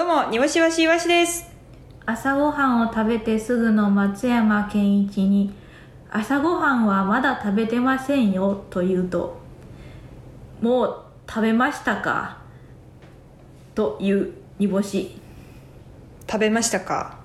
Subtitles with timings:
[0.00, 1.44] どうも、にわしわしいわしです。
[2.06, 5.52] 朝ごはんを食べてすぐの松山ケンイチに
[6.10, 9.38] 「朝ごはんはまだ食べてませんよ」と言うと
[10.62, 10.96] 「もう
[11.28, 12.38] 食べましたか?」
[13.76, 15.20] という煮干し
[16.26, 17.18] 食べましたか？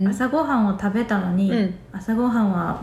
[0.00, 2.82] ん 朝ごはんを食べたのに、うん朝ごはんは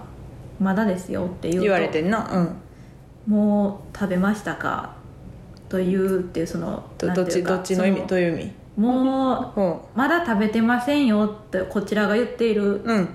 [0.60, 2.28] まだですよって言うと言われてんな。
[2.30, 3.32] うん。
[3.34, 5.00] もう食べましたか？
[5.72, 8.02] というっていうそのどどってち、どっちの意味？
[8.02, 8.52] そどういう意味？
[8.76, 9.72] もうん。
[9.72, 9.80] う。
[9.96, 12.82] まだ食べてませんよってこちらが言っている。
[12.84, 13.10] うん。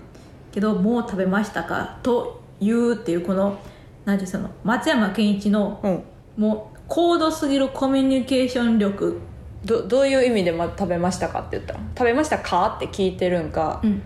[0.53, 3.59] けどもう食べましたかと言うっていうこの
[4.07, 6.03] 何ていうその松山ケンイチのうん。
[6.43, 9.21] もう高度すぎるコミュニケーション力。
[9.67, 11.81] どどういう意味で、ま、食べましたかって言ったの？
[11.95, 14.01] 食べましたかって聞いてるんか、うん。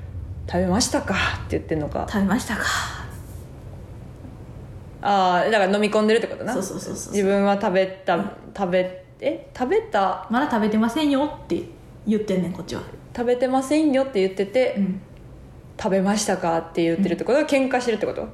[0.48, 1.16] 食べましたかっ
[1.48, 2.06] て言ってんのか。
[2.10, 2.64] 食べましたか
[5.02, 6.52] ああだから飲み込んでるってことな？
[6.52, 7.12] そうそうそうそう。
[7.12, 8.16] 自分は食べた
[8.56, 9.48] 食べえ？
[9.56, 10.26] 食べた？
[10.30, 11.62] まだ食べてませんよって
[12.06, 12.82] 言ってんねんこっちは。
[13.16, 15.00] 食べてませんよって言ってて、うん。
[15.82, 17.38] 食べましたかって言ってるってこと？
[17.38, 18.28] は喧嘩してるってこと？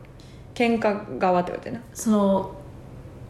[0.55, 1.81] 喧嘩側ってことやな。
[1.95, 2.55] その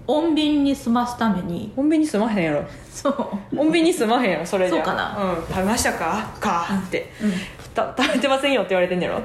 [0.07, 1.73] 穏便に済ますために。
[1.77, 2.65] コンビニ住まへんやろ。
[2.91, 3.57] そう。
[3.57, 4.77] コンビニ住まへんやろそれじゃ。
[4.77, 5.35] そうかな。
[5.35, 6.35] うん、食べましたか？
[6.41, 7.33] かって、うん。
[7.75, 9.23] た食べてませんよって言われてんねやろ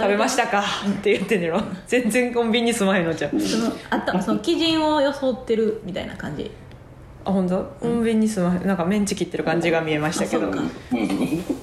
[0.00, 0.62] 食べましたか？
[0.88, 6.50] って言ってんねやろ全然コンビニ住まへんのじゃんそのあったその基準を装ってるみたいな感じ？
[7.22, 8.66] あ本当コンビニ住まへん。
[8.66, 10.48] なんかメンチ切ってる感じが見えましたけど。
[10.48, 10.70] あそうか。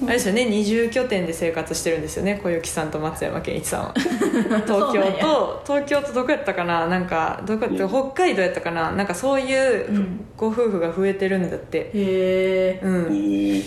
[0.04, 0.44] あれですよね。
[0.44, 2.38] 二重拠点で生活してるんですよね。
[2.40, 3.94] 小雪さんと松山ケンイチさんは。
[3.98, 6.86] 東京と東京とどこやったかな？
[6.86, 7.88] なんかどこやった？
[7.88, 8.92] 北海道やったかな？
[8.92, 10.20] なんかそういううん。
[10.36, 11.78] ご夫婦が増えてるんだって。
[11.78, 13.62] へえうん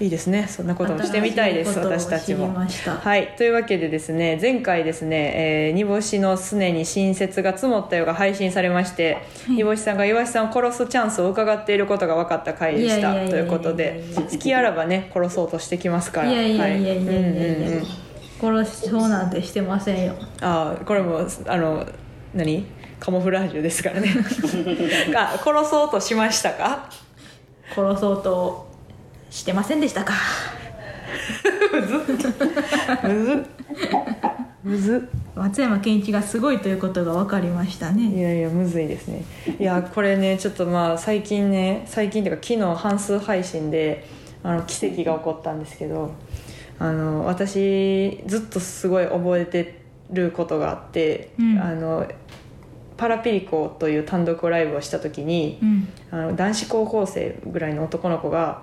[0.00, 0.46] いいですね。
[0.48, 2.52] そんなこともしてみたいです私たちも。
[2.52, 3.34] はい。
[3.38, 13.14] というわけでですね前回ですね、えー煮干しのすねに新雪が積もったよが配信されまして、煮干しさんが岩しさんを殺すチャンスを伺っていることが分かった回でした。
[13.14, 16.30] ということで好きあらばね殺そうとしてきますから。
[16.32, 17.58] いやいやいやいやいや。
[17.58, 17.70] い。
[17.70, 17.86] や、はい
[18.40, 20.14] 殺しそうなんてしてませんよ。
[20.42, 21.86] ああこれもあの
[22.34, 22.66] 何？
[22.98, 24.08] カモフラージュですからね。
[25.16, 26.90] あ殺そうとしましたか？
[27.74, 28.73] 殺そうと
[29.34, 30.14] してませんでしたか？
[31.72, 32.00] むずっ。
[34.62, 35.00] むずっ。
[35.34, 39.24] 松山ケンイチがすごいということが分かりましたいねやいやむずいですね。
[39.58, 44.06] いやこれねちょっとまあ最近ね最近っていうか昨日半数配信で
[44.44, 46.12] あの奇跡が起こったんですけど
[46.78, 51.58] あの私ずっとすごい覚えてることがあって、うん。
[51.58, 52.06] あの
[52.96, 55.88] パラピリコという単独ライブをした時にうん。
[56.12, 58.62] あの男子高校生ぐらいの男の子が、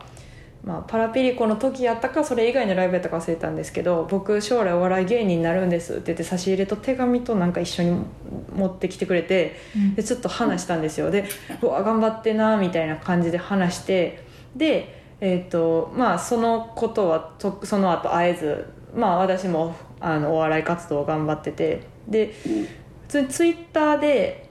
[0.64, 8.06] まあ、パラピリコの時やったかそれ以外のライブやったか忘れたんですけど僕将来お笑い芸人になるんですって言って差し入れと手紙となんか一緒に
[8.54, 9.96] 持ってきてくれてうん。
[9.96, 11.10] でちょっと話したんですよ。
[11.10, 11.26] で
[11.62, 14.24] うわ頑張ってなみたいな感じで話して
[14.56, 22.68] でえっ、とまあそのことはとその後会えずまあ私もあのお笑い活動を頑張っててで普
[23.08, 24.50] 通にツイッターで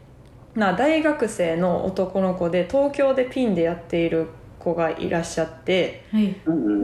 [0.54, 4.28] な大学生の男の子で東京でピンでやっている
[4.60, 6.36] 子がいらっしゃってはい。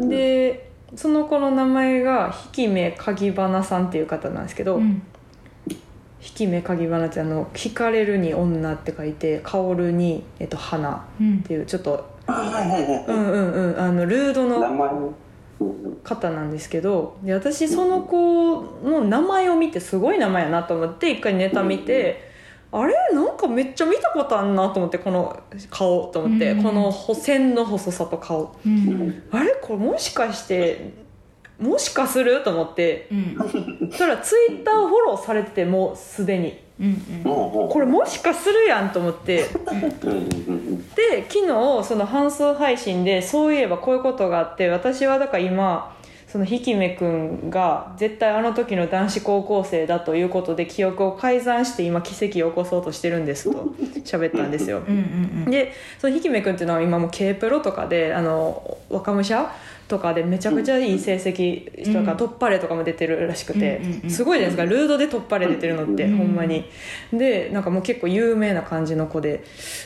[0.08, 5.02] でその子の名前が引目鍵花さんっていう方なんですけど、うん。
[6.38, 11.38] 引目鍵花ってあの「惹かれるに女」って書いて「香るに、えっと、花」うん。
[11.38, 13.04] っていうちょっとあはいはいはい。
[13.06, 13.80] うんうんうん。
[13.80, 15.14] あのルードの
[16.02, 22.25] 方なんですけどで私その子の名前を見てすごい名前やなと思って一回ネタ見て、
[22.78, 22.94] あれ？
[23.14, 26.62] なんかめっちゃ見たことあんなと思ってこの顔と思って、うん。
[26.62, 28.54] この補線の細さと顔。
[28.66, 29.22] うん。
[29.30, 29.52] あれ？
[29.62, 30.92] これもしかして
[31.58, 32.42] もしかする？
[32.44, 33.08] と思って。
[33.10, 33.90] うん。
[33.90, 36.64] そしたらツイッターをフォローされててもうすでに。
[36.78, 37.22] うんうん。
[37.70, 39.44] これもしかするやんと思って。
[40.94, 45.95] で昨日その半数配信でそういえばこういうことがあって私はだから今
[46.26, 54.82] そのひきめくんが絶対あの時の男子高校生だということで記憶を改ざんして今奇跡を起こそうとしてるんですと 喋ったんですよ。
[55.48, 59.52] でそのひきめくんっていうのは今もう K プロとかであの若武者
[59.86, 62.18] とかでめちゃくちゃいい成績とか、うん。
[62.18, 66.64] 突破レとかも出てるらしくて、すごいじゃないですかルードで突破レ出てるのって、うんほんまに。
[67.12, 69.44] でなんかもう結構有名な感じの子で。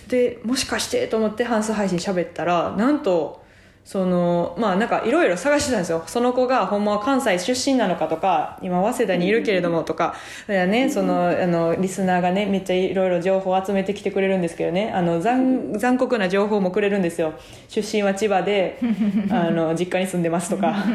[0.09, 3.43] でもしかしてと思って半数配信喋ったらなんと
[3.85, 6.03] そのまあなんかいろいろ探してたんですよ。
[6.07, 10.15] その子がほんまは関西出身なのかとか今早稲田にいるけれどもとか
[10.49, 10.91] いやね。
[10.91, 14.93] そのあのリスナーがねめっちゃいろいろ情報を集めてきてくれるんですけどね。
[14.95, 17.35] あの残残酷な情報もくれるんですよ。
[17.69, 18.79] 出身は千葉で
[19.31, 20.75] あの実家に住んでますとか。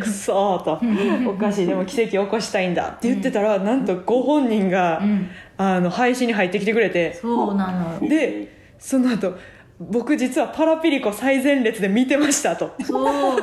[0.00, 0.80] くそーと。
[1.30, 1.66] おかしい。
[1.66, 2.88] でも奇跡起こしたいんだ。
[2.88, 5.30] って言ってたら、なんとご本人が、うん。
[5.56, 7.14] あの配信に入ってきてくれて。
[7.14, 8.04] そうなの。
[8.04, 9.34] よでその後
[9.80, 12.74] 僕実はパラピリコ最前列で見てましたと。
[12.82, 13.42] そう。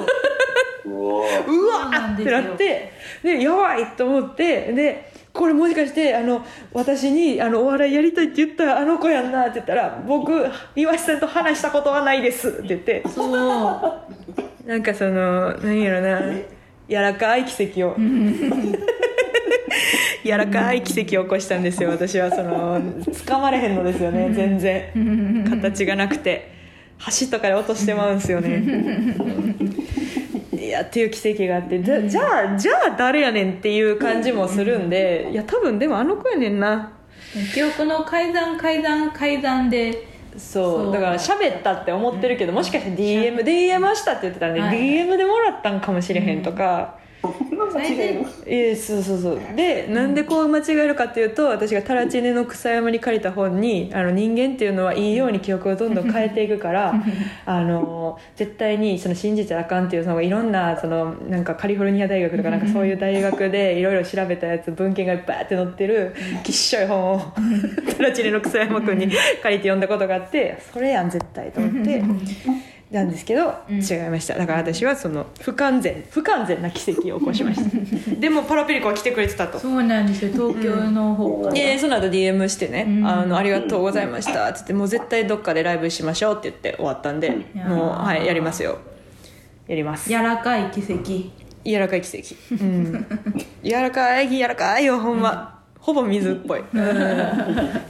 [0.88, 2.92] うわってなって
[3.24, 10.32] でやばいと思ってでこれもしかしてあの私にあのお笑いやりたいって言ったあの子やんなって言ったら僕
[10.76, 13.04] 岩井さんと話したことはないですって言って。
[13.08, 13.32] そう。
[14.66, 16.22] なんかその何やろな
[16.88, 17.96] 柔らかい奇跡を
[20.26, 21.92] 柔らかい奇跡を起こしたんですよ。
[21.92, 24.32] 私はその掴まれへんのですよね。
[24.34, 25.46] 全然。
[25.48, 26.52] 形がなくて。
[27.22, 28.64] 橋とかで落としてまうんですよね。
[30.52, 31.80] いやっていう奇跡があって。
[31.84, 36.92] じゃじゃあじゃあ誰やねんっていう感じもするんでいや多分でもあの子やねんな。
[37.54, 40.08] 記憶の改ざん改ざん改ざんで。
[40.38, 40.92] そう。
[40.92, 44.80] だから喋ったって思ってるけどもしかして DM DM したって言ってたんで、はい。
[44.80, 46.98] DM でもらったんかもしれへんとか、
[48.46, 56.94] ええそうそうそうでなんでこう間違えるかっていうと私がタラチネの草山に借りた本にあの人間っていうのはいいように記憶をどんどん変えていくから
[57.46, 66.14] あの絶対にその信じちゃあかんっていうのがいろんなそのなんかカリフォルニア大学とかなんかそういう大学でいろいろ調べたやつ文献がバーって載ってる
[66.44, 67.22] きっしょい本を
[67.98, 69.08] タラチネの草山君に
[69.42, 72.02] 借りて読んだことがあってそれやん絶対と思って。
[72.96, 73.76] なんですけど、うん。
[73.76, 74.38] 違いました。
[74.38, 78.16] だから私はその不完全不完全な奇跡を起こしました。
[78.20, 79.60] でもパラピリコは来てくれてたと。
[79.60, 80.32] そうなんですよ。
[80.32, 83.08] 東京の方から、でその後 DM してね、うん。
[83.08, 88.78] あの「ありがとうございました」っつって「もう絶対どっかでライブしましょう」って言って終わったんで、もうはいやりますよ。
[89.68, 90.10] やります。
[90.10, 91.32] 柔らかい奇跡。
[91.66, 92.64] 柔らかい奇跡。
[92.64, 93.06] うん。
[93.64, 96.64] 柔らかい柔らかいよほんま、ほぼ水っぽい。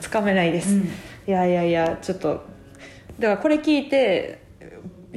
[0.02, 0.82] つかめないです、うん。
[0.84, 0.88] い
[1.28, 2.44] やいやいやちょっと。
[3.20, 4.45] だからこれ聞いて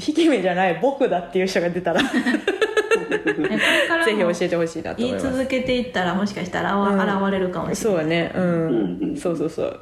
[0.07, 2.01] 引き目じゃない僕だっていう人が出たら。
[2.03, 5.37] ぜねこれからもひ教えてほしいなと言い思います。
[5.37, 8.33] 続けていったらもしかしたら現れるかもしれそうだね。
[8.35, 9.81] うん、うんそうそうそう。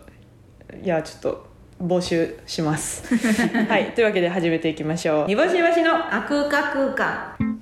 [0.83, 1.47] いやちょっと
[1.83, 3.15] 募集します。
[3.69, 3.93] はい。
[3.93, 5.27] というわけで始めていきましょう。
[5.27, 5.93] 煮干しわしの。
[5.93, 7.56] ないあ空間空間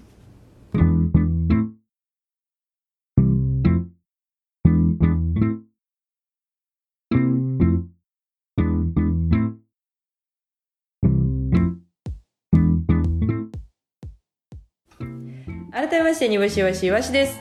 [15.74, 17.40] 改めまして煮干しわしわしです。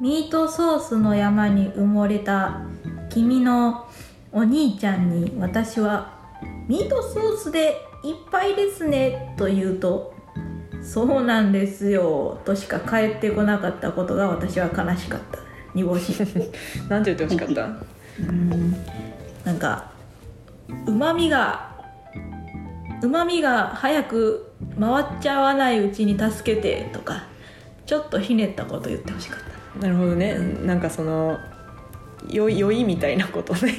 [0.00, 2.62] ミートソースの山に埋もれた
[3.10, 3.86] 君の
[4.32, 6.14] お兄ちゃんに私は
[6.66, 10.14] 「ミートソースでいっぱいですね」と言うと
[10.82, 15.38] 「そうなんですよ」としか帰ってこなかったことが私は悲しかった。
[15.74, 16.12] 煮干し。
[16.88, 17.68] なんて言ってほしかった？
[18.18, 18.74] うん。
[19.44, 19.84] なんか
[20.86, 21.68] うまみが
[23.02, 27.24] うまみが早く回っちゃわないうちに助けてとか
[27.86, 29.40] ちょっとひねったこと言ってほしかっ
[29.74, 29.80] た。
[29.80, 30.38] なるほどね。
[30.64, 31.38] なんかその
[32.28, 33.74] 酔い酔いみたいなことね。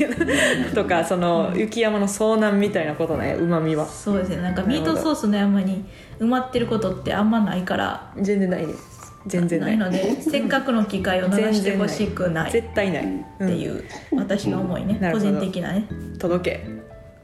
[0.73, 3.33] とかその雪山の遭難みたいなことね。
[3.33, 3.87] うまみは。
[3.87, 4.37] そうですね。
[4.37, 5.85] なんかミートソースの山に
[6.19, 8.13] 埋まってることってあんまないから。
[8.17, 9.13] 全然ないです。
[9.25, 9.77] 全然ない。
[9.77, 12.49] のでせっかくの機会を逃してほしくない。
[12.49, 13.05] っ絶対ない、
[13.39, 13.83] うんていう
[14.15, 14.99] 私の思いね。
[15.11, 15.87] 個人的なね。
[16.19, 16.67] 届け。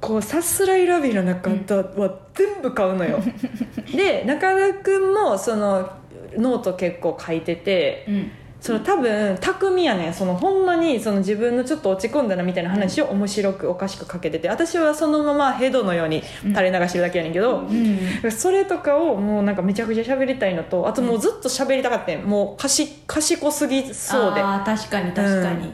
[0.00, 3.18] こうさすらいラビーの中田は全部買うのよ。
[3.96, 5.88] で中田君もその
[6.36, 8.30] ノート結構書いててうん
[8.64, 10.14] その多分巧みやねん。
[10.14, 14.48] そのほんまにその自分のちょっと落ち込んだなみたいな話を面白くおかしく書けてて。
[14.48, 18.32] 私はそのままヘドのように垂れ流してるだけやねんけど、うん。
[18.32, 24.40] それとかをもうなんかめちゃくちゃ喋りたいのとあともうずっと喋りたかったんもうかし賢すぎそうで。
[24.40, 25.70] 確かに確かに、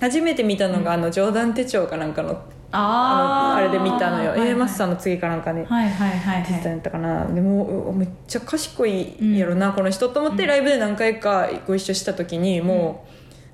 [0.00, 4.48] 初めて見たのが、あの冗談手帳かなんかのあのあれで見たのよ、はいはい。
[4.50, 6.42] A マスターの次かなんかにはいはいはいはい。
[6.42, 13.06] 出てたんやったかな、でもうめっちゃ賢いやろな、この人と思ってライブで何回かご一緒した時にも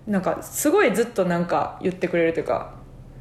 [0.09, 2.75] う、なんかすごいずっとなんか言ってくれるというか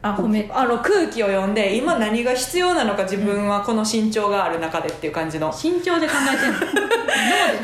[0.05, 5.47] あ褒めあの空気を読んで今何が必要なのか自分はこの身長がある中でっていう感じの。
[5.49, 6.59] 身長で考えてんの？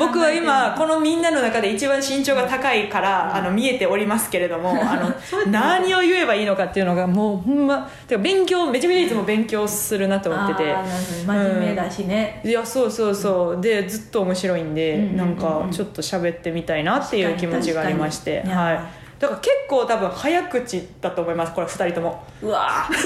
[0.00, 5.12] 僕は今このみんなの中で一番身長が高いから、あの見えておりますけれども あの
[5.50, 10.72] 何を言えばいいのかっていうのがもうほんまてか勉強めちゃめちゃいつも勉強するなと思ってて。
[10.72, 11.50] あーなるほど。
[11.54, 13.60] 真面目だしね、いやそうそうそう。
[13.60, 15.16] でずっと面白いんで、うんうんうんうん。
[15.18, 18.42] なんかちょっと喋ってみたいなっていう気持ちがありまして。
[18.46, 22.24] はいだから結構多分早口だと思いますこれ2人とも。
[22.42, 22.88] うわ。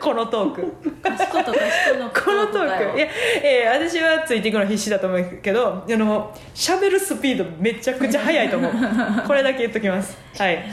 [0.00, 0.72] このトーク。
[1.02, 2.08] 賢と賢の。
[2.10, 2.96] このトーク。
[2.98, 3.08] いや、
[3.42, 8.72] えー私はついていくの必死だと思うけどあの喋るスピードめちゃくちゃ速いと思う。
[9.26, 10.16] これだけ言っときます。
[10.38, 10.64] はい。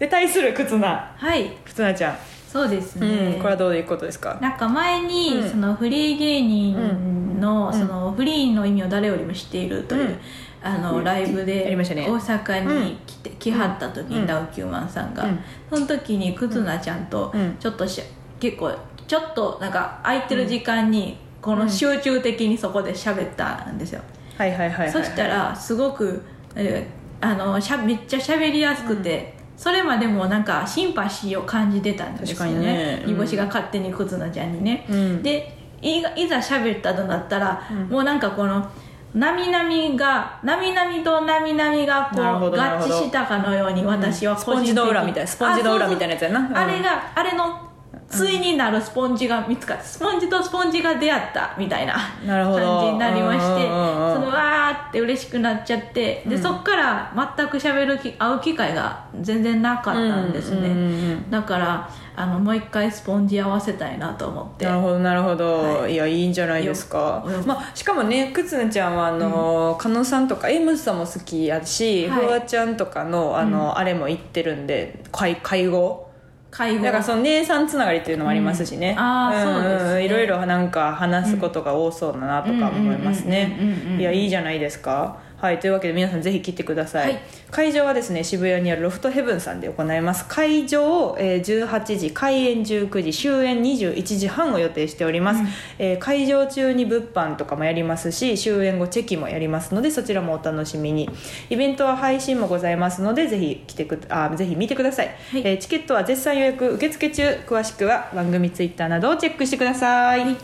[0.00, 1.12] で対する忽那。
[1.16, 1.52] はい。
[1.64, 2.16] 忽那ちゃん、
[2.48, 4.36] そうですうね、ん、これはどういうことですか？
[4.40, 5.48] なんか前に、うん。
[5.50, 7.72] そのフリー芸人の,、ん。
[7.72, 10.20] そのフリーの意味を誰よりも知っているという、うん
[10.66, 15.38] あのライブで大阪に来て、来はった時に、ダウキューマンさんが、うん。
[15.70, 17.56] その時に忽那ちゃんとうん。
[17.60, 18.02] ちょっとし
[18.40, 18.72] 結構
[19.06, 24.00] ちょっとなんか空いてる時間にこの集中的にそこで喋ったんですよ、
[24.38, 26.22] はいはいはいはい、はい、そしたらすごく、
[26.56, 33.02] えーあのしゃめっちゃ喋りやすくて、それまでもなんかシンパシーを感じてたんですよね。
[33.06, 33.12] うん。
[33.12, 35.22] 煮干しが勝手に忽那ちゃんにね、うん。
[35.22, 37.88] でいざ喋ったとなったら、うん。
[37.88, 38.70] もうなんかこの
[39.14, 46.40] なみなみがなみなみとなみなみがこう合致したかのように私はスポンジの裏みたいなスポンジの裏みたいなやつやな。
[46.40, 46.56] うん。
[46.56, 47.64] あれがあれの
[48.10, 51.94] 対になるスポンジが見つかってスポンジとスポンジが出会ったみたいな
[52.26, 52.52] 感
[52.86, 64.64] じになりましてそのわーって嬉しくなっちゃってで、そっから全く喋るき会う機会が全然なかったんですね、だからあのもう一回スポンジ合わせたいなと思って。
[64.64, 65.94] なるほどなるほど、、はい。
[65.94, 67.24] いやいいんじゃないですか。
[67.26, 72.26] よ、まあ、しかもねくつねちゃんはあの、加納さんとかエイムスさんも好きやし、はい。
[72.26, 76.08] フワちゃんとかのあの、あれも行ってるんで介介護？
[76.50, 76.84] 介護？
[76.84, 78.98] だからその姉さんつながりっていうのもありますしね、うん。
[78.98, 79.62] あーん。
[79.62, 80.04] そうですね。
[80.04, 83.56] いろいろなんか話すことが多そうだなとか思いますね。
[83.60, 84.00] うんうんうんうんうん。
[84.00, 87.20] いやいいじゃないですかはいというわけで皆さんぜひ来てください、はい。
[87.50, 90.24] 会場はですね渋谷にあるロフトヘブンさんで行います。
[90.26, 95.42] 会場、えー18時開演19時終演21時半を予定しております、
[95.78, 101.10] えー会場中に物販とかもやりますし終演後チェキもやりますのでそちらもお楽しみに。
[101.50, 105.42] イベントは配信もございますのでぜひ来てくあぜひ見てください、はい。
[105.44, 107.22] えーチケットは絶賛予約受付中。
[107.46, 110.36] 詳しくは番組ツイッターなどをチェックしてください。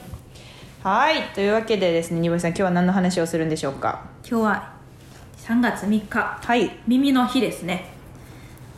[0.83, 1.23] はい。
[1.35, 4.05] というわけでですねにぼさん今日は何の話をするんでしょうか？
[4.29, 4.80] 今日は
[5.47, 6.39] 3月3日。
[6.45, 6.71] はい。
[6.87, 7.87] 耳の日ですね。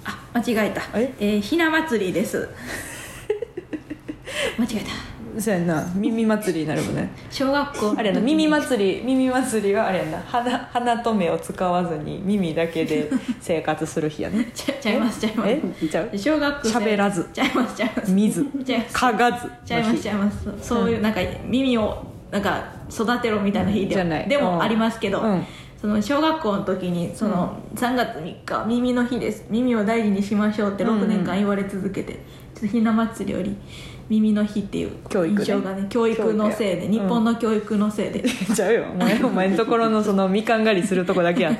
[0.05, 0.83] あ間違えた。
[0.99, 1.13] え？
[1.21, 2.49] えーひな祭りです。
[4.59, 5.41] 間違えた。
[5.41, 5.85] そうやんな。
[5.95, 7.11] 耳祭りになるもんね。
[7.31, 8.21] 小学校あれやな。
[8.21, 10.19] 耳祭り耳祭りはあれやな。
[10.27, 14.51] 鼻鼻と目を使わずに耳だけで 生活する日やね。
[14.55, 15.51] ちゃちゃいますちゃいます。
[15.51, 15.89] え？
[15.89, 16.11] ちゃう？
[16.19, 16.79] 小学生。
[16.79, 17.29] 喋らず。
[17.33, 18.11] ちゃいますちゃいます。
[18.13, 18.95] 見ずちゃいます。
[18.97, 20.49] 嗅がずちゃいますちゃいます。
[20.61, 24.29] そういうなんか耳をなんか育てろみたいな日でじゃない。
[24.29, 24.63] でもうん。
[24.63, 25.45] ありますけど、うん
[25.83, 29.45] その小学校の時にその3月3日耳の日です。
[29.51, 33.57] 耳を大事にしましょうって6年間言われ続けて、ちょっとひな祭りより
[34.09, 38.23] 耳の日っていう印象がね教育のせいで日本の教育のせいで、
[38.55, 38.85] ちゃうよ。
[38.93, 41.51] お前お前のところのそのみかん狩りするとこだけや。
[41.51, 41.59] ん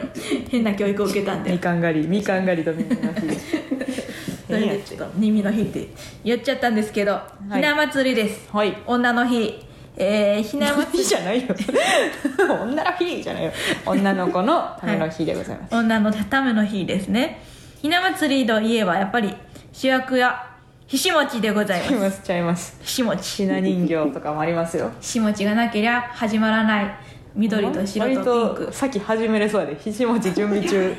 [0.48, 3.36] 変な教育を受けたんでみかん狩りみかん狩りと耳の日。
[4.48, 5.88] それでちょっと耳の日って
[6.24, 7.20] 言っちゃったんですけど、
[7.50, 7.56] い。
[7.56, 8.48] ひな祭りです。
[8.50, 8.74] はい。
[8.86, 9.67] 女の日
[10.00, 10.98] えー、ひな祭り。
[11.02, 11.54] 日じゃないよ。
[12.62, 13.52] 女の日じゃないよ。
[13.84, 17.42] 女の子のための日でございます、女のための日ですね。
[17.82, 19.34] ひな祭りといえばやっぱり
[19.72, 20.44] 主役や
[20.86, 21.90] ひし餅でございます。
[21.90, 22.78] ちゃいますちゃいます。
[22.82, 23.36] ひし餅。
[23.42, 24.90] ひな人形とかもありますよ。
[25.00, 26.94] ひし餅がなけりゃ始まらない。
[27.34, 29.76] 緑と白とピン割クとさっき始めれそうやで。
[29.76, 30.94] ひし餅準備中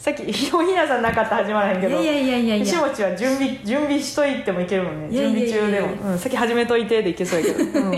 [0.00, 2.64] さっきひなさんなかったら始まらへんけどいやいやいやいやいや。
[2.64, 5.14] ひし餅は準備準備しといてもいけるもんね。
[5.14, 7.94] 準備中でも、うん、さっき始めといてでいけそうやけど、うん、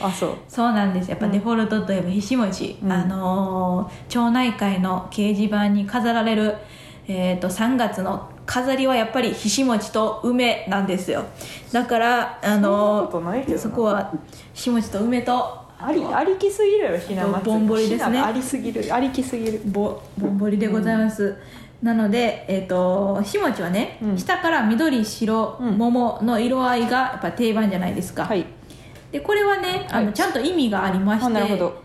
[0.00, 0.36] あそう。
[0.48, 1.10] そうなんです。
[1.10, 2.90] やっぱデフォルトといえばひし餅、うん。
[2.90, 6.54] あのー町内会の掲示板に飾られる、
[7.06, 11.26] えー、と3月の飾りはやっぱりひし餅と梅なんですよ。
[11.70, 13.58] だからあのことないけどな。
[13.58, 14.10] そこは
[14.54, 17.50] ひし餅と梅とありありきすぎるよひな祭り。
[17.50, 18.20] ぼんぼりですね。
[18.20, 18.94] ありすぎる。
[18.94, 19.60] ありきすぎる。
[19.66, 21.36] ぼぼんぼりでございます、
[21.82, 24.18] なので、えー、とひし餅はね、うん。
[24.18, 25.78] 下から緑白うん。
[25.78, 28.46] 桃の色合いがやっぱ定番じゃないですか、はい。
[29.10, 31.82] でこれはねあの、はいちゃんと意味がありましてあなるほど。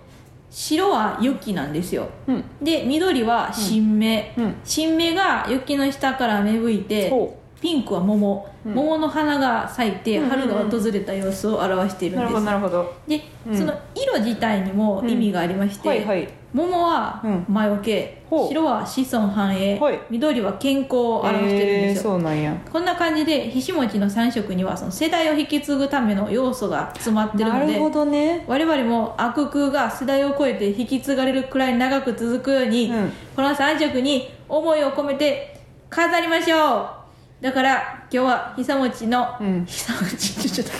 [0.49, 2.07] 白は雪なんですよ。
[2.27, 2.43] うん。
[2.61, 4.55] で緑は新芽、うん。
[4.63, 8.73] 新芽が雪の下から芽吹いてほピンクは桃、うん。
[8.73, 10.47] 桃の花が咲いてうんうんうん。
[10.47, 12.93] 春が訪れた様子を表しているんです、なるほどなるほど。
[13.07, 13.57] で、うん。
[13.57, 16.27] その色自体にも意味がありまして、はいはい。
[16.53, 22.55] 桃はうん魔除け、白は子孫繁栄、はい緑は健康を表してるんえーですよ、そうなんや。
[22.71, 28.45] こんな感じでひし餅の3色にはその世代を引き継ぐための要素が詰まってるのでなるほどね。
[28.47, 33.11] 我々も悪空が世代を超えて引き継がれるくらい長く続くように、うん。
[33.35, 35.59] この3色に思いを込めて
[35.89, 36.96] 飾りましょう
[37.39, 39.65] だから今日はひさ餅の、うん。
[39.65, 40.73] ひさ餅ちょっと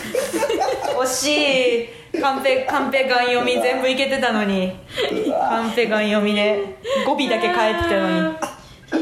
[1.04, 2.20] 惜しい。
[2.20, 4.74] カンペカンペガン読み全部いけてたのに。
[5.50, 8.38] カンペガン読みで語尾だけ変えてたのに。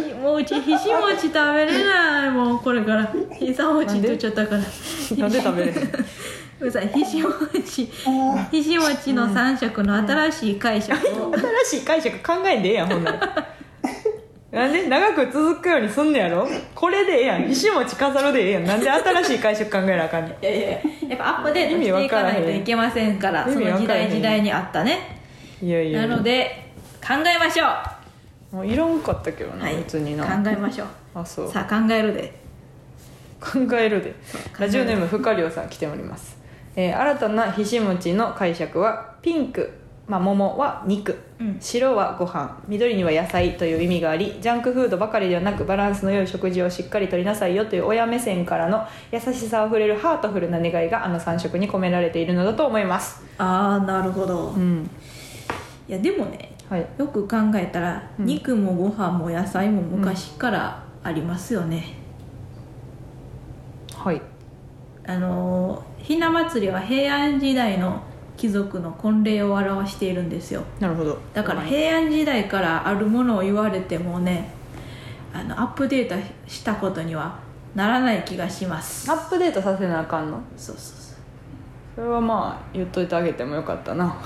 [0.10, 2.32] ひもううちひし餅食べれない。
[2.32, 3.14] もうこれから。
[3.40, 4.62] ひさ餅って言っちゃったから。
[5.18, 5.76] なんで食べれへん
[6.60, 7.86] うるさいひし餅
[8.52, 11.32] ひし餅の3色の新しい解釈を、
[11.66, 13.55] 新しい解釈考えんでええやんほんなら
[14.56, 16.48] なんで長く続くようにすんのやろ？
[16.74, 17.44] これでええやん。
[17.52, 18.66] 石餅飾るでええやん。
[18.66, 20.32] なんで新しい解釈考えなあかんねん。
[20.44, 20.80] いやいやいや。
[21.10, 25.20] やっぱアップデートしていかないといけませんから意その時代時代にあったね。
[25.62, 26.72] いやいやなので
[27.06, 27.66] 考えましょ
[28.54, 28.56] う。
[28.56, 29.76] もういらんかったけどな、はい。
[29.76, 30.24] 別にな。
[30.24, 30.88] 考えましょう。
[31.16, 31.52] あそう。
[31.52, 32.34] さあ考えるで。
[33.42, 34.14] 考えるで。
[34.58, 36.38] ラジオネームふかりょうさん来ております、
[36.78, 39.70] えー新たなひし餅の解釈はピンク、
[40.08, 41.58] まあ、桃は肉、うん。
[41.60, 53.24] 白はご飯緑には野菜という意味がありジャンクフードばかりではなくバランスの良い食事をしっかりとりなさいよという親目線からの優しさあふれるハートフルな願いがあの3色に込められているのだと思います。
[53.40, 54.50] ああなるほど。
[54.52, 54.90] うん。
[55.88, 56.88] いやでもねはい。
[56.98, 58.26] よく考えたら、うん。
[58.26, 61.98] 肉もご飯も野菜も昔からありますよね、
[63.96, 64.22] はい。
[65.08, 68.04] あのーひな祭りは平安時代の
[68.38, 70.64] 貴族の婚礼を表しているんですよ。
[70.80, 71.18] なるほど。
[71.34, 74.50] だからはい平安時代からあるものを言われてもね
[75.34, 76.16] あのアップデート
[76.48, 77.38] したことには
[77.76, 79.10] ならない気がします。
[79.12, 80.40] アップデートさせなあかんの？
[80.58, 81.16] そうそうそう。
[81.96, 84.16] それはまあ言っといてあげてもよかったな。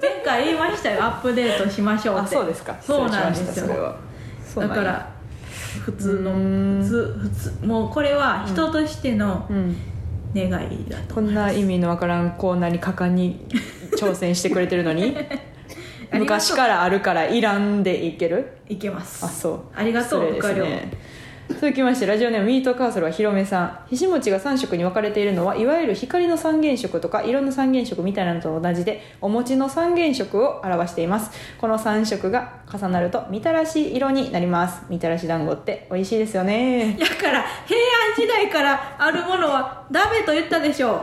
[0.00, 2.24] 前回言いましたよアップデートしましょうって。
[2.26, 2.76] あそうですか。
[2.80, 3.94] そうなんですよ。
[4.56, 5.08] だから
[5.84, 7.28] 普通の普通普
[7.60, 9.76] 通もうこれは人としてのうん
[10.34, 11.16] 願いだと。
[11.16, 13.46] こんな意味のわからんコーナーに果敢に
[13.98, 15.16] 挑戦してくれてるのに？
[16.12, 18.52] 昔からあるからいらんでいける？
[18.68, 19.24] いけます。
[19.24, 19.60] あそう。
[19.74, 20.34] ありがとう
[21.48, 23.80] 続きましてラジオネームミートカーソルはひろめさん。
[23.88, 27.00] ひし餅が3色に分かれているのはいわゆる光の三原色。
[27.00, 31.30] とか色の三原色みたいなのと同じでお餅の三原色を表しています。
[31.58, 34.84] この3色が重なるとみたらし色になります。
[34.90, 36.96] みたらし団子って美味しいですよね。
[37.00, 40.96] だから平安時代からあるものはダメと言ったでしょ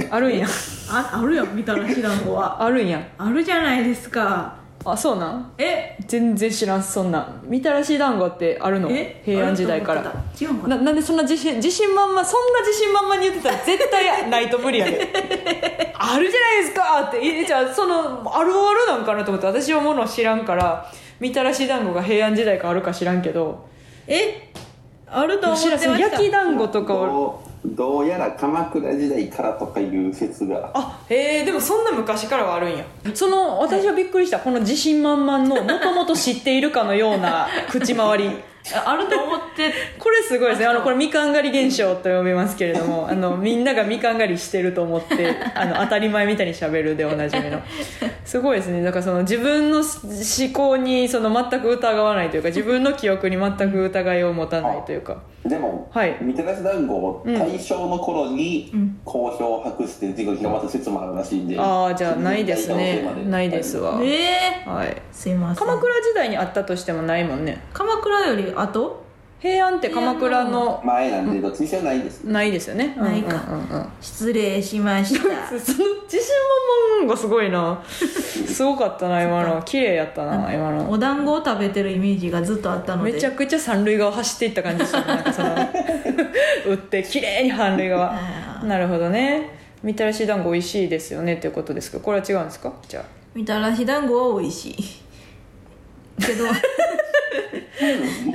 [0.00, 0.04] う。
[0.10, 0.46] あるんや。
[0.90, 1.56] ああるやん。
[1.56, 2.62] みたらし団子は。
[2.62, 3.00] あるんや。
[3.16, 5.52] あるじゃないですかあそうなん？
[5.58, 5.96] え？
[6.06, 7.18] 全然知らんそんな。
[7.20, 8.88] んみたらし団子ってあるの？
[8.90, 9.20] え？
[9.24, 10.02] 平安時代から。
[10.40, 14.98] 違うなななんでそんな自信自信満々そんな自信満々に言ってたら絶対 ないと無理やで。
[15.98, 17.18] あるじゃないですかって。
[17.18, 23.66] えじゃあそのあるあるなんかなと思って私はもの知らんからみたらし団子が平安時代かあるか知らんけど。
[24.06, 24.48] え？
[25.10, 25.94] あると思ってました。
[25.94, 27.34] ん焼き団子とかは
[27.74, 30.70] どうやら鎌倉時代からとかいう説が。
[30.74, 32.84] あへえでもそんな昔からはあるんや。
[33.14, 34.38] その私はびっくりした。
[34.38, 38.30] この自信満々の もともと知っているかのような 口回り。
[38.84, 39.72] あると思って。
[39.98, 40.66] これすごいですね。
[40.66, 47.60] あのこれみかん狩り現象と呼びますけれどもあのみんながみかん狩りしてると思ってあの当たり前みたいにしゃべるでおなじみの。
[48.24, 48.82] すごいですね。
[48.82, 49.84] だからその自分の思
[50.52, 56.18] 考にその全く疑わないというか自分の記憶に全く疑いを持たないというかでも、はい。
[56.20, 59.00] みたらし団子を大正の頃にうん。
[59.04, 63.02] 好評を博して授業が広まった説もあるらしいんで、ああじゃあないですね。
[63.26, 64.00] ないですわ。
[64.02, 65.02] えー、はい。
[65.12, 65.66] すいません。
[65.66, 67.62] 鎌倉時代にあったとしてもないもんね。
[67.72, 69.07] 鎌倉より後？
[69.40, 72.24] 平安って鎌倉の前なんでどっちにしろないです。
[72.24, 72.94] ないですよね。
[72.96, 73.44] ないか。
[73.48, 73.88] うんうんうんうん。
[74.00, 75.20] 失礼しました。
[75.22, 77.80] そ の自信満々がすごいな。
[77.86, 79.62] すごかったな今の。
[79.62, 80.90] 綺麗やったな今の。
[80.90, 83.12] お団子を食べてるイメージがずっとあったので。
[83.12, 85.04] めちゃくちゃ三塁側走っていった感じでしたね。
[85.06, 85.48] なんかその
[86.66, 88.14] 打って綺麗に三塁側。
[88.64, 89.56] なるほどね。
[89.84, 92.72] みたらし団子美味しいですよねっていうことですけどこれは違うんですか？
[92.88, 93.04] じゃあ。
[93.36, 94.76] みたらし団子は美味しい
[96.20, 96.44] けど。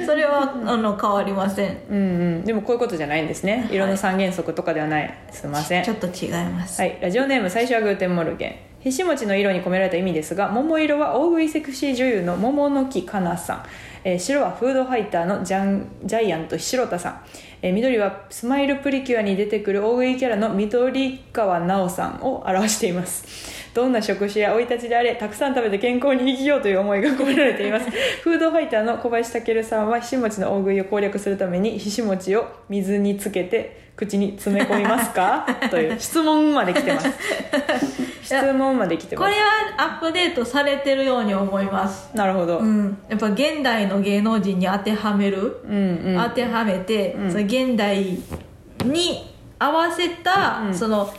[0.06, 1.78] それはあの変わりません。
[1.89, 2.02] うんう
[2.39, 2.43] ん。
[2.43, 3.67] でもこういうことじゃないんですね。
[3.72, 5.13] 色の三原則とかではない。
[5.32, 5.84] すいません。
[5.84, 8.74] ちょっと違います、はい、ラジオネーム最初はグーテンモルゲン。
[8.84, 13.65] ひし餅の色に込められた意味ですが桃色は大食いセクシー女優の桃乃木かなさん、
[14.04, 17.22] えー白はフードファイターのジャンジャイアント白田さん、
[17.62, 27.89] えー緑はスマイルプリキュアに出てくる大食いキャラの緑川なおさんを表していますどんな職種や生い立ちであれたくさん食べて健康に生きようという思いが込められています。
[28.21, 35.45] フードファイターの小林尊さんはひし餅の大食いを攻略するためにひし餅を水につけて口に詰め込みますか？
[35.71, 37.09] という質問まで来てます。
[38.23, 39.29] 質問まで来てます。
[39.29, 42.15] これはアップデートされてるように思います。
[42.15, 42.97] なるほど、うん。
[43.09, 46.23] やっぱ現代の芸能人に当てはめる、うんうん。
[46.23, 47.31] 当てはめて、うん。
[47.31, 48.17] その現代
[48.86, 50.73] に合わせた、うん。
[50.73, 51.12] その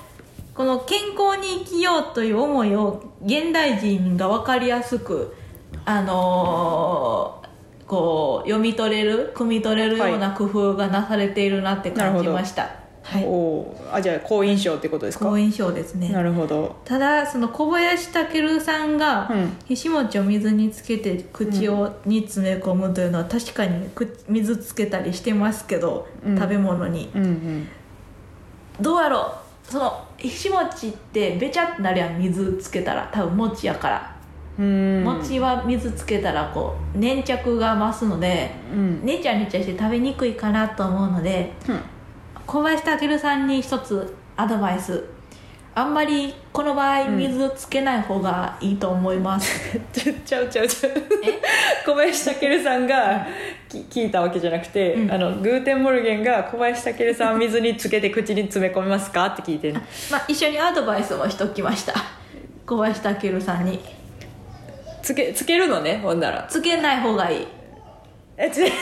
[0.54, 5.34] この健康に生きようという思いを現代人が分かりやすく
[5.84, 7.44] あのー
[7.86, 12.70] こう読み取れる汲み取れるような工夫がなされているなって感じました、
[13.02, 13.24] はい。
[13.26, 13.94] おー。
[13.96, 15.26] あじゃあ好印象ってことですか？
[15.26, 16.08] 好印象ですね。
[16.08, 16.76] なるほど。
[16.86, 19.56] ただその小林健さんがうん。
[19.66, 26.38] ひし餅を水につけて口を、に詰め込むというのは確かにく水つけたりしてますけど、うん。
[26.38, 27.10] 食べ物に。
[27.14, 27.68] うんうん。
[28.80, 29.43] どうやろう？
[29.64, 34.16] そのひし餅ってべちゃってなるやん水つけたら多分餅やから、
[34.59, 35.05] うん。
[35.05, 39.05] 餅は水つけたらこう粘着が増すのでうん。
[39.05, 41.81] ねちゃねちゃして食べにくいかなと思うのでうん。
[42.46, 45.05] 小林尊さんに一つアドバイス
[45.76, 50.92] あんまりこの場合ん水つけない方がいいと思います、ちゃちゃうちゃうちゃう。
[51.84, 53.26] 小林尊さんが
[53.68, 55.10] き聞いたわけじゃなくて、うん。
[55.10, 59.74] あのグーテンモルゲンが小林尊さん水につけて口に詰め込みますかって聞いてる
[60.10, 61.94] まあ、一緒にアドバイスもしときました。
[62.64, 63.80] 小林尊さんに。
[65.02, 66.46] つけつけるのねほんなら。
[66.48, 67.46] つけない方がいい。
[68.37, 68.72] えちつ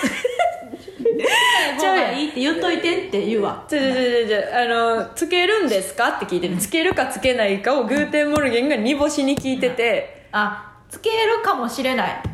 [1.21, 1.31] けな
[1.73, 6.09] い方がいいって言っといてって言うわちょちょちょちょちょあのつけるんですか？
[6.11, 10.27] って聞いてるつけるかつけないかをグーテンモルゲンが煮干しに聞いてて。
[10.33, 12.09] あつけるかもしれない。
[12.09, 12.29] だか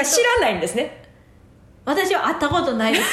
[0.00, 1.02] ら知らないんですね。
[1.84, 3.04] 私は会ったことないです。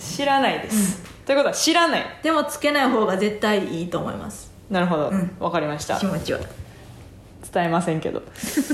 [0.16, 2.04] 知らないです、ということは知らない。
[2.22, 4.50] でもつけない方が絶対いいと思います。
[4.70, 5.10] なるほど。
[5.40, 5.52] わ、ん。
[5.52, 5.96] かりました。
[5.98, 6.40] 気持ちは
[7.52, 8.22] 伝えませんけど。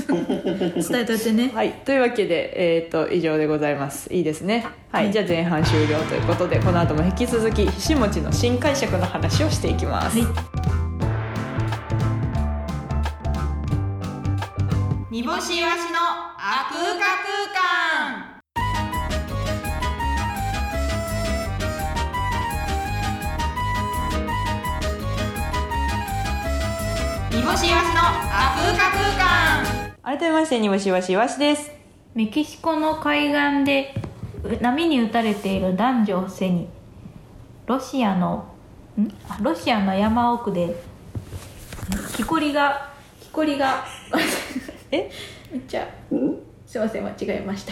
[0.07, 1.51] 伝えといてね。
[1.53, 4.13] はい、というわけで、えー、と以上でございます。
[4.13, 4.65] いいですね。
[4.91, 5.13] はい、はい。
[5.13, 10.27] じゃあ前半終了ということでこの後も引き続きひし餅の新解釈の話をしていきます、はい。
[15.09, 17.76] 煮干しわしのあ空間空
[27.47, 31.71] 煮干しわしのあ空間空間改めまして煮干しわしわしです
[32.13, 33.93] メキシコの海岸で
[34.59, 36.67] 波に打たれている男女を背に
[37.65, 38.53] ロシアの
[38.99, 40.75] んあロシアの山奥で
[42.17, 43.85] 木こりが木こりが
[44.91, 45.09] え
[45.49, 45.87] めっちゃ
[46.65, 47.71] すいません間違えました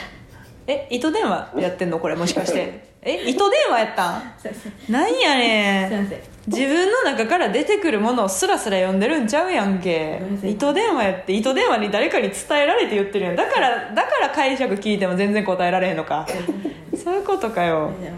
[0.68, 4.22] え糸電話やってんのこれもしかしてえ糸電話やったん？
[4.40, 5.94] すいませんすなんやねん。
[5.94, 6.22] いません。
[6.48, 10.18] 自分の中から出てくるものをスラスラ読んでるんちゃうやんけ。
[10.20, 10.52] ごめんなさい。
[10.54, 13.36] 糸電話やって糸電話に誰かに伝えられて言ってるやん。
[13.36, 16.28] だからだから解釈聞いても全然答えられへんのか。
[16.98, 17.92] そういうことかよ。
[17.96, 18.18] ごめんな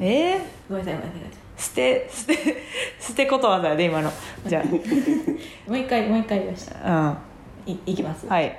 [0.00, 0.36] いえ？
[0.36, 1.60] ー、ごめんなさいごめんなさい。
[1.60, 2.56] 捨て捨て
[3.00, 4.12] 捨てことわざやで今の。
[4.46, 4.62] じゃ
[5.66, 6.76] もう一回もう一回言いました。
[6.84, 7.18] あ
[7.66, 8.26] いいきます？
[8.28, 8.44] はい。
[8.44, 8.56] はい、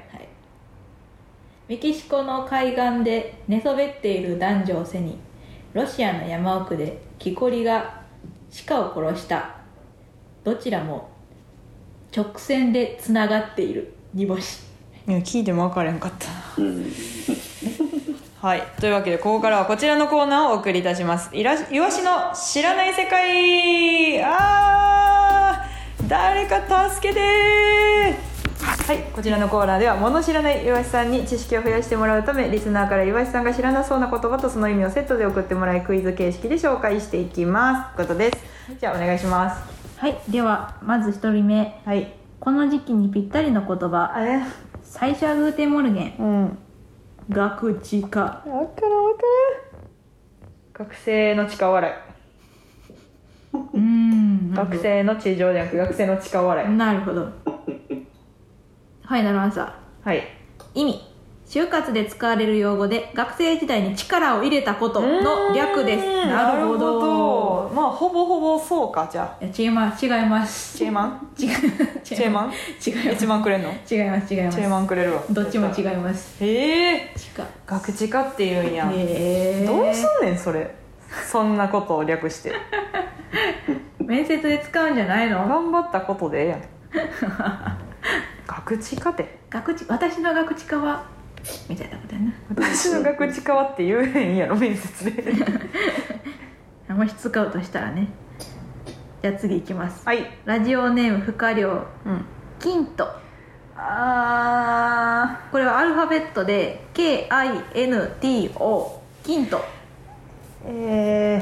[1.70, 5.18] メキシコの海岸で寝そべっている男女を背に
[5.73, 8.01] ロシアの山奥で木こりが
[8.67, 9.55] 鹿を殺した。
[10.43, 11.10] どちらも
[12.15, 13.93] 直線でつながっている。
[14.13, 14.63] 煮干し。
[14.63, 14.69] うん
[15.10, 16.62] いや聞いても分からへんかった。
[16.62, 16.86] うん。
[18.39, 18.62] はい。
[18.79, 21.36] というわけでここからはこちらのコーナーをお送りいたします。
[21.36, 24.23] いらイワシの知らない世界。
[24.23, 26.08] あー！
[26.08, 28.29] 誰か助けて
[28.89, 37.95] はいこちらのコーナーでは物知らないイワシさんに知識を増やしてもらうためリスナーからイワシさんが知らなそうな言葉とその意味をセットで送ってもらいクイズ形式で紹介していきます。
[37.97, 38.38] ということです。
[38.80, 39.62] じゃあお願いします。
[39.99, 41.80] はいではまず1人目。
[41.86, 42.12] はい。
[42.39, 44.12] この時期にぴったりの言葉。
[44.12, 44.41] あれ？
[44.82, 46.15] 最初はグーテンモルゲン。
[46.17, 46.58] うん。
[47.30, 48.88] ガクチカわからんわか
[50.82, 51.93] らん学生の地下笑い。
[53.54, 56.69] うん学生の地上じゃなく学生の地下笑い。
[56.69, 57.32] なるほど
[59.10, 60.24] ファイナルアンサーはい。
[60.76, 61.02] 意味。
[61.48, 66.28] 就活で使われる用語で学生時代に力を入れたことの略です。
[66.28, 67.72] なるほど。
[67.74, 69.43] まあほぼほぼそうかじゃあ。
[69.43, 70.06] いや違います。
[70.06, 70.78] 違います。
[70.78, 71.28] チェーマン？
[71.39, 71.50] 違う。
[72.04, 72.45] チェーマン？
[72.45, 73.26] 違います。
[73.26, 73.69] 1万くれんの？
[73.69, 73.76] 違い
[74.12, 74.58] ます違います。
[74.58, 75.24] チェーマンくれるわ。
[75.32, 76.43] どっちも違います。
[76.45, 76.95] へえ。
[76.98, 77.10] 違う。
[77.65, 80.76] 学知化って言うんや、どうすんねんそれ。
[81.32, 82.54] そんなことを略して。
[83.98, 85.48] 面接で使うんじゃないの？
[85.48, 86.62] 頑張ったことでええやん
[88.49, 91.05] 学知化って学知私の学知化は
[91.69, 92.33] みたいなことやな。
[92.49, 95.23] 私の学知化はって言えへんやろ面接で。
[96.89, 98.07] もし使うとしたらね。
[99.21, 100.03] じゃあ次いきます。
[100.05, 100.25] はい。
[100.45, 101.85] ラジオネーム不可量。
[102.05, 102.25] うん。
[102.59, 103.07] キント
[103.77, 108.49] あこれはアルファベットで KINTO
[109.23, 109.62] キントー
[110.65, 111.41] えー、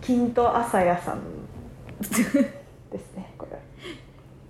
[0.00, 1.20] 金と朝谷さん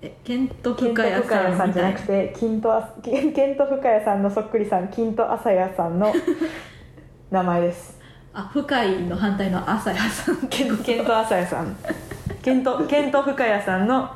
[0.02, 6.12] えケント深谷さんじゃなくて金とあ金金と深谷さんのそっくりさん金と朝谷さんの
[7.30, 8.00] 名前です。
[8.32, 10.48] あ深いの反対の朝谷さん。
[10.48, 11.76] ケンケンと朝谷さん
[12.42, 14.10] ケンとケンと深谷さんの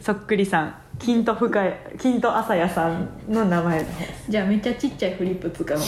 [0.00, 4.30] そっくりさん金と深谷金と朝谷さんの名前です。
[4.30, 5.86] じゃあめっちゃちっちゃいフリップ使うんや。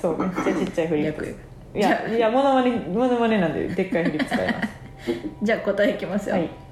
[0.00, 1.36] そうめっちゃちっちゃいフリップ。
[1.74, 4.68] 逆いやいやモノマネモノマネなんででっかいフリップ使います。
[5.42, 6.67] じゃあ答えいきますよ、はい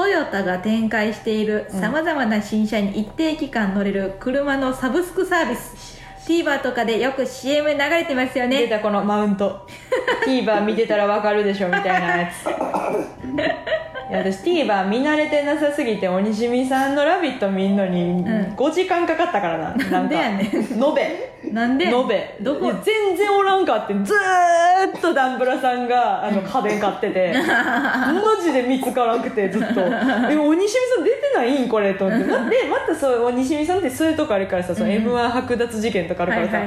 [0.00, 6.00] トヨタが展開しているさまざまな新車に一定期間乗れる車のサブスクサービス。
[6.26, 8.60] TVer とかでよく CM 流れてますよね。
[8.60, 9.66] 出たこのマウント。
[10.26, 12.46] TVer 見てたらわかるでしょみたいなやつ
[14.10, 18.24] いや私 TVer 見慣れてなさすぎて鬼しみさんの「ラビット!」見んのにん。
[18.56, 19.74] 5時間かかったからな。
[19.76, 20.42] なんでやねん。
[20.42, 21.52] 延べ。
[21.52, 22.36] なんで延べ。
[22.40, 22.72] どこ？
[22.82, 27.32] 全然おらんかってずーっとダンブラさんがあの家電買ってて。
[27.38, 29.80] マジで見つからなくてずっと
[30.28, 32.26] 「え鬼しみさん出てないんこれ」と思って。
[32.26, 36.58] までまたそう鬼しみさんってそういうとこあるからさ、その m 1剥奪事件とかあるからさ、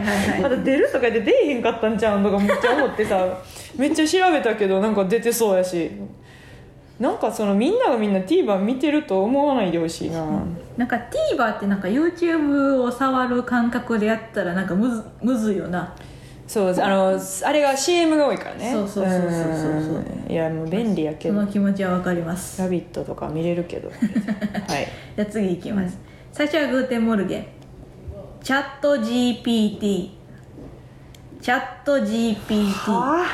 [0.41, 3.27] まだ出るとかで出えへんかったんちゃうんとかめっちゃ思ってさ
[3.77, 5.91] めっちゃ調べたけどなんか出てそうやし
[6.99, 10.25] なんかそのみんながみんな TVer 見てると思わないでほしいな、
[10.77, 10.95] なんか
[11.35, 15.95] TVer ってなんか YouTube を触る感覚でやったらなんかむずむずいよな。
[16.45, 18.71] そうあのあれが CM が多いからね。
[18.71, 20.05] そうそうそうそうそうそう。
[20.27, 20.31] うん。
[20.31, 24.87] いやもう便利やけそどの気持ちはわかります「ラビット!」とか見れるけど はい。
[25.15, 25.97] じゃあ次いきます、
[26.31, 27.45] 最初はグーテンモルゲン。
[28.43, 30.09] チャット GPT
[31.41, 32.37] チャット GPT
[32.89, 33.25] あ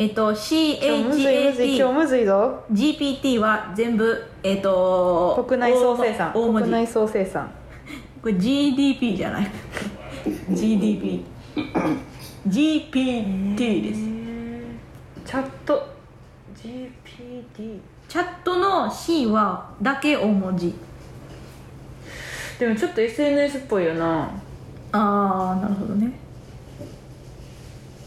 [0.00, 2.64] えっと今日むずいむずい今日 CHAT むずいぞ。
[2.72, 6.32] GPT は全部えっと国内総生産。
[6.34, 6.62] 大文字。
[6.62, 7.50] 国内総生産。
[8.22, 9.50] これ GDP じゃない。
[10.48, 11.22] GDP
[12.48, 14.00] GPT です。
[15.26, 15.86] チャット。
[16.56, 20.74] GPT チャットの C はだけ大文字。
[22.58, 24.30] でもちょっと SNS っぽいよな。
[24.92, 26.10] ああなるほどね。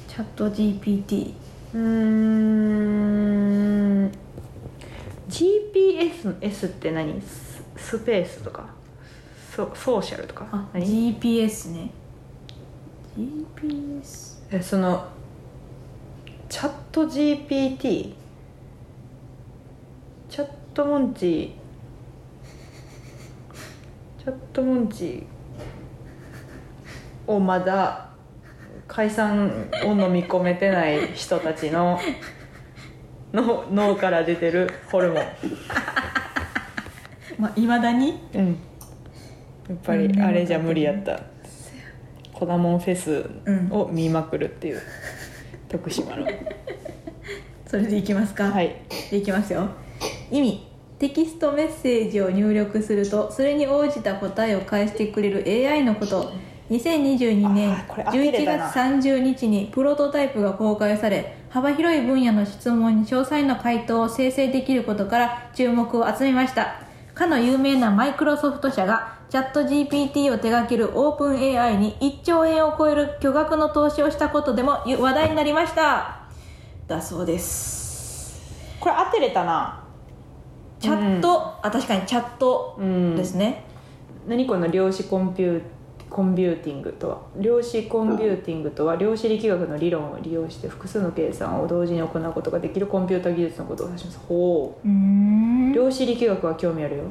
[0.08, 1.43] チャット GPT
[1.74, 3.24] うーん。
[5.28, 7.20] GPS の S って何？
[7.22, 8.68] ススペースとか？
[9.56, 10.48] ソソーシャルとか？
[10.52, 11.90] あ何？GPS ね。
[13.18, 15.08] GPS えその
[16.50, 18.14] チャット GPT
[20.30, 21.52] チャットモンチー。
[24.24, 28.13] チャットモンチーをまだ
[28.88, 32.00] 解散を飲み込めてない人たちの
[33.34, 35.24] の脳から出てるホルモン。
[37.40, 38.20] まあいまだに？
[38.34, 38.48] うん。
[39.70, 41.20] やっぱりあれじゃ無理やった。
[42.34, 43.26] コダモンフェス
[43.72, 44.82] を見まくるっていう、
[45.70, 46.28] 徳島の。
[47.66, 48.52] それでいきますか。
[48.52, 48.76] はい。
[49.10, 49.70] でいきますよ。
[50.30, 50.74] 意味。
[51.00, 56.32] テキストメッセージを入力するとそれに応じた答えを返してくれる AI のこと
[56.78, 58.70] 2022年あーこれ当てれ11たな。
[58.70, 66.82] 月30日にプロトタイプが公開され幅広い分野の質問に詳細な回答を生成できることから注目を集めました。
[67.14, 76.24] かの有名なマイクロソフト社がチャット GPT を手掛けるオープン AI に1兆円を超える巨額の投資をしたことでも話題になりました。
[76.88, 78.42] だそうです。
[78.80, 79.84] これ当てれたな。
[80.80, 83.64] チャット、あ確かにチャットうんですね、
[84.28, 85.62] 何この量子コンピュー
[86.14, 94.20] コンピューティングとは量子コンピューティングとは量子力学の理論を利用して複数の計算を同時に行うことができるコンピュータ技術のことを指します。
[94.20, 94.88] ほう。
[95.74, 97.04] 量子力学は興味あるよ。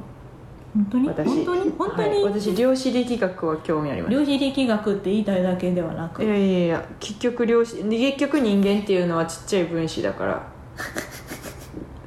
[0.72, 1.08] 本当に？
[1.08, 1.70] 私本当に？
[1.72, 2.24] 本当に、はい。
[2.24, 4.14] 私量子力学は興味あります。
[4.14, 6.22] 量子力学って言いたいだけではなく。
[6.22, 10.46] いやいやいや結局量子結局人間っていうのはちっちゃい分子だから。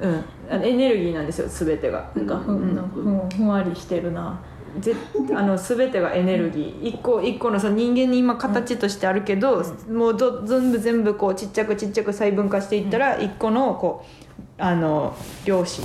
[0.00, 0.24] うん。
[0.62, 2.10] エネルギーなんですよ全てが。
[2.16, 2.74] なんかふん。
[2.74, 4.40] なんかふんふんわりしてるな
[4.80, 4.94] ぜ
[5.34, 6.88] あの全てがエネルギー。
[6.88, 14.04] 一個一個のその人間に今形としてあるけど、もうど全部全部こうちっちゃくちっちゃく細分化していったら一個のこ
[14.38, 15.82] うあの量子。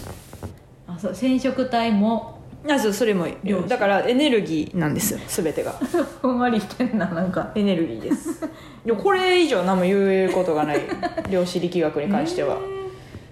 [0.88, 2.40] あそう染色体も。
[2.70, 3.68] あそうそれも量子。
[3.68, 5.72] だからエネルギーなんですよ全てが。
[6.22, 7.52] ふんわりしてんななんか。
[7.56, 8.46] エネルギーです。
[8.86, 10.82] いやこれ以上何も言えることがない
[11.30, 12.58] 量子力学に関しては、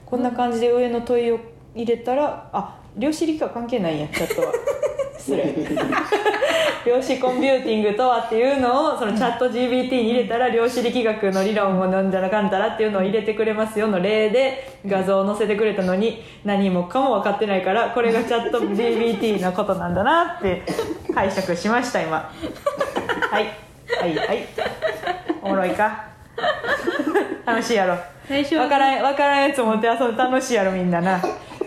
[0.05, 1.39] こんな感じで上の問いを
[1.75, 4.53] 入れたらあ量子力学関係ないんやチャットは。
[5.19, 5.53] 失礼
[6.85, 20.63] 量子コンピューティングとはっていうのをそのチャット GBT に入れたら量子力学の理論をなんじゃらかんだらっていうのを入れてくれますよの例で画像を載せてくれたのに何もかも分かってないからこれがチャット GBT のことなんだなって
[21.13, 22.31] 解釈しました今。
[23.29, 23.45] はい。
[23.99, 24.45] はいはい。
[25.41, 26.05] おもろいか。
[27.45, 27.97] 楽しいやろ。
[28.27, 31.19] 最初は分からん分からんやつ持って遊んで楽しいやろみんなな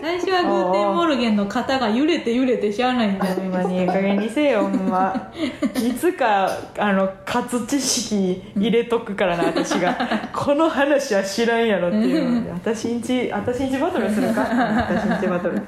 [0.03, 5.31] 最初はグーテンモルゲンの肩が揺れて揺れてしゃあないんだよほんまにええ加減にせよほんま。
[5.81, 9.95] いつかあの活知識入れとくからな私が。
[10.35, 14.41] この話は知らんやろっていう私んち私んちバトルするか？
[14.41, 15.61] 私んちバトル。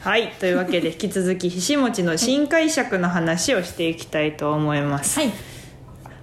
[0.00, 0.32] はい。
[0.40, 5.20] というわけで引き続きひしもちの新解釈の話をしていきたいと思います。
[5.20, 5.32] はい。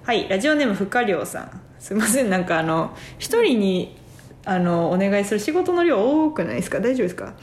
[0.02, 1.60] はい、ラジオネームふかりょうさん。
[1.78, 2.30] すいません。
[2.30, 3.96] なんかあの一人に
[4.44, 6.80] あのお願いする仕事の量多くないですか？
[6.80, 7.34] 大丈夫ですか？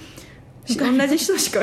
[0.65, 1.61] し同じ人しか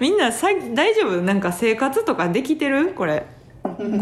[0.00, 1.22] みんなさ大丈夫？
[1.22, 2.94] なんか生活とかできてる？
[2.94, 3.26] これ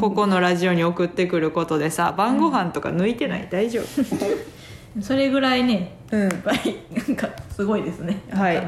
[0.00, 3.48] ここのラジオに送ってくることでさ晩ご飯とか抜いてない？
[3.50, 4.04] 大丈夫？
[5.02, 6.28] それぐらいねうん。
[6.28, 8.18] なんかすごいですね。
[8.30, 8.62] はい。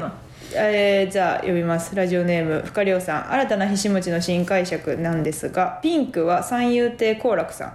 [0.55, 1.95] えーじゃあ読みます。
[1.95, 3.31] ラジオネームふかりょうさん。
[3.33, 7.73] 新たなひしもちの新解釈なんですがピンクは三遊亭好楽さん、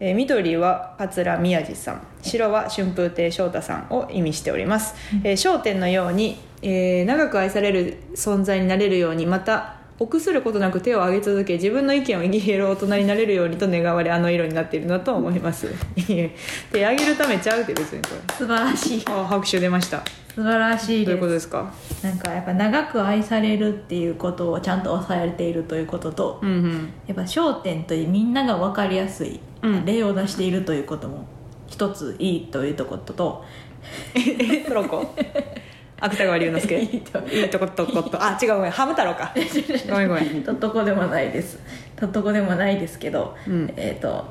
[0.00, 2.00] えー緑は桂宮治さん。
[2.22, 15.68] 白は春風亭昇太さんを意味しております『えー笑点』のように、えー長く愛される存在になれるようにまた臆することなく手を挙げ続け自分の意見を言える大人になれるようにと願われあの色になっているのだと思います。
[15.96, 18.34] 手挙げるためちゃうって別にこれ。
[18.34, 19.02] 素晴らしい。
[19.06, 20.02] あ拍手出ました。
[20.34, 21.72] 素晴らしいどういうことでですか？
[21.72, 26.92] すなんかやっぱ長く愛されるっていうことをちゃんと抑えているということと、うんうん。
[27.06, 29.84] やっぱ焦点というみんなが分かりやすいうん。
[29.84, 31.24] 例を出しているということも
[31.68, 33.44] 一ついいというところと。
[34.16, 35.14] えトロコ
[36.00, 36.80] 芥川龍之介。
[36.82, 37.00] いい
[37.48, 38.22] とことこと。
[38.22, 38.70] あ違うごめん。
[38.70, 39.32] ハム太郎か。
[39.88, 40.42] ごめんごめん。
[40.42, 41.58] とっとこでもないです。
[41.96, 43.72] とっとこでもないですけど、うん。
[43.76, 44.24] えっ、と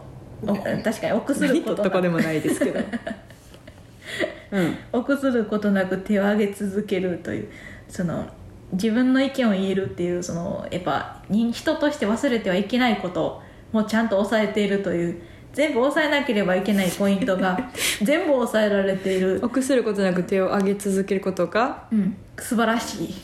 [0.45, 2.79] お確かに臆する何こととっとこでもないですけど。
[4.51, 4.77] うん。
[4.91, 7.47] 臆することなく手を挙げ続けるという
[7.87, 8.25] その
[8.73, 15.21] 自分の意見を言えるっていうそのやっぱ人人として忘れてはいけないこともちゃんと抑えているという
[15.53, 23.15] 全部抑えなければいけないポイントが 全部抑えられている、臆することなく手を挙げ続けることがうん、素晴らしい。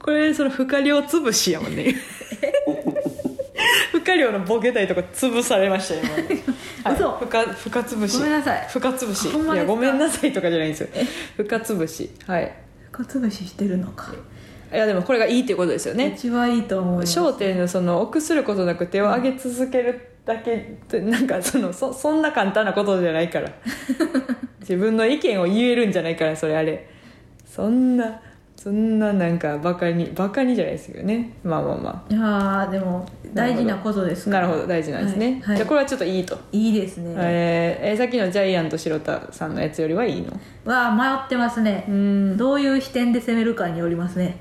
[0.00, 1.94] これその不可量潰しやもんね。
[3.92, 6.16] 不可量のボケたいとこ潰されましたよ今。
[6.16, 6.42] ね、
[6.84, 7.10] はい、嘘。
[7.12, 8.18] 不可不可潰し。
[8.18, 8.66] ごめんなさい。
[8.68, 9.28] 不可潰し。
[9.28, 10.88] いやごめんなさいとかじゃないんですよ。
[11.36, 12.10] 不可潰し。
[12.26, 12.52] はい。
[12.96, 14.14] かつぶししてるのか。
[14.72, 16.14] いやでもこれがいいっていうことですよね。
[16.16, 17.18] 一番いいと思います。
[17.18, 23.48] 焦点のその臆することなく手を挙げ続けるだけなんかそのそそんな簡単なことじゃないから。
[24.60, 26.88] 自分の意見を言えるんじゃないからそれあれ。
[27.46, 28.20] そんな
[28.56, 31.30] そんななんかバカにバカにじゃないですけどね。
[31.44, 35.56] まあまあまいやーでも大事なことですなるほど大事なんですね、はいはい。
[35.58, 40.32] じゃあこれはちょっといいと、いいですね、えーえーさっきのジャイアント白田さんのやつよりはいいの？
[40.64, 41.84] わあ迷ってますね。
[41.88, 42.36] うん。
[42.36, 44.36] どういう視点で攻めるかによりますね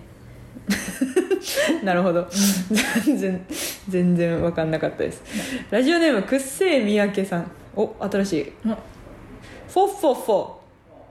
[1.83, 2.27] なるほど、
[3.05, 3.45] 全然
[3.87, 5.23] 全然分かんなかったです。
[5.69, 7.51] ラジオネームくっせえ三宅さん。
[7.75, 8.53] お新しい。
[8.63, 8.75] フォッ
[9.71, 10.51] フォッフォ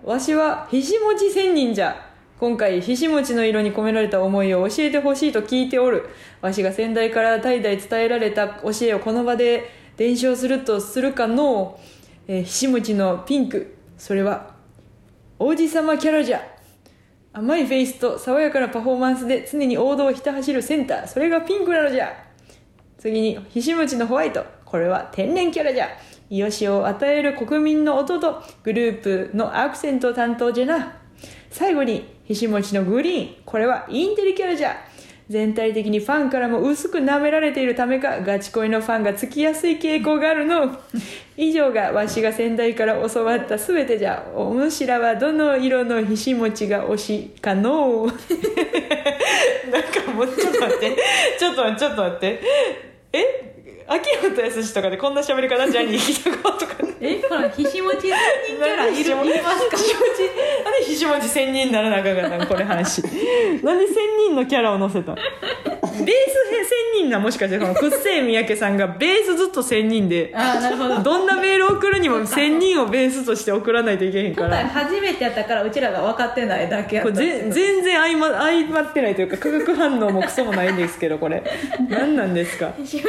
[0.05, 1.97] わしはひしもち仙人じゃ
[2.39, 6.09] 今回ひしもちの色に込められた思いを教えてほしいと聞いておる。
[6.41, 11.79] わしが先代から代々伝えられた教えをこの場で伝承するとするかの、
[12.27, 13.77] えひしもちのピンク。
[13.97, 14.55] それは
[15.39, 16.54] 王子様キャラじゃ。
[17.37, 21.09] 甘いフェイスと爽やかなパフォーマンスで常に王道をひた走るセンター。
[21.09, 22.13] それがピンクなのじゃ。
[22.97, 24.47] 次にひしもちのホワイト。
[24.65, 25.89] これは天然キャラじゃ。
[26.31, 30.97] 癒しを与える国民の音とグループのアクセント担当じゃな
[31.51, 33.35] 最後にひしもちのグリーン。
[33.45, 34.77] これはインテリキャラじゃ。
[35.31, 40.79] 全体的にファンからも薄く舐められているためかガチ恋のファンがつきやすい傾向があるの。
[41.37, 44.25] 以上がわしが先代から教わった全てじゃ。
[44.35, 48.07] おむしらはどの色のひしもちが推しかの。
[48.07, 48.15] なん
[49.83, 50.97] かもうちょっと待って。
[51.39, 52.41] ちょっと待ってちょっと待って。
[53.13, 53.85] え？
[53.87, 55.67] 秋元康とかでこんな喋り方？
[55.71, 56.94] ジャニー聞いたことか。
[57.07, 58.11] えこのひしもち千
[58.47, 59.77] 人キャラいるいますか？
[59.77, 63.03] ひしもちなんでひしもち千人にならなあかんかったんこれ話。
[63.63, 65.15] なんで千人のキャラを乗せた
[65.99, 66.35] ベース
[66.95, 71.03] 千人なもしかしてこのくっせえ三宅さんがベースずっと千人でああなるほど。
[71.03, 81.43] どんなメール送るにも千人をベースとして送らないといけへんか今回ら初めてやったからうちらが分かってないだけやったこれぜ全然相ま相まってないというか化学反応もクソもないんですけどこれ。
[81.91, 82.73] 何なんですか？
[82.79, 83.03] ひしも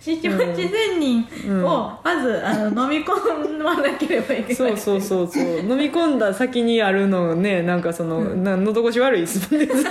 [0.00, 1.26] ちひしもち仙人
[1.64, 4.54] をまずあの飲み込まなければいけない。
[4.54, 5.58] そうそうそうそう。
[5.60, 9.90] 飲み込んだ先にあるのねなんかその、な喉越し悪いですもんねずっと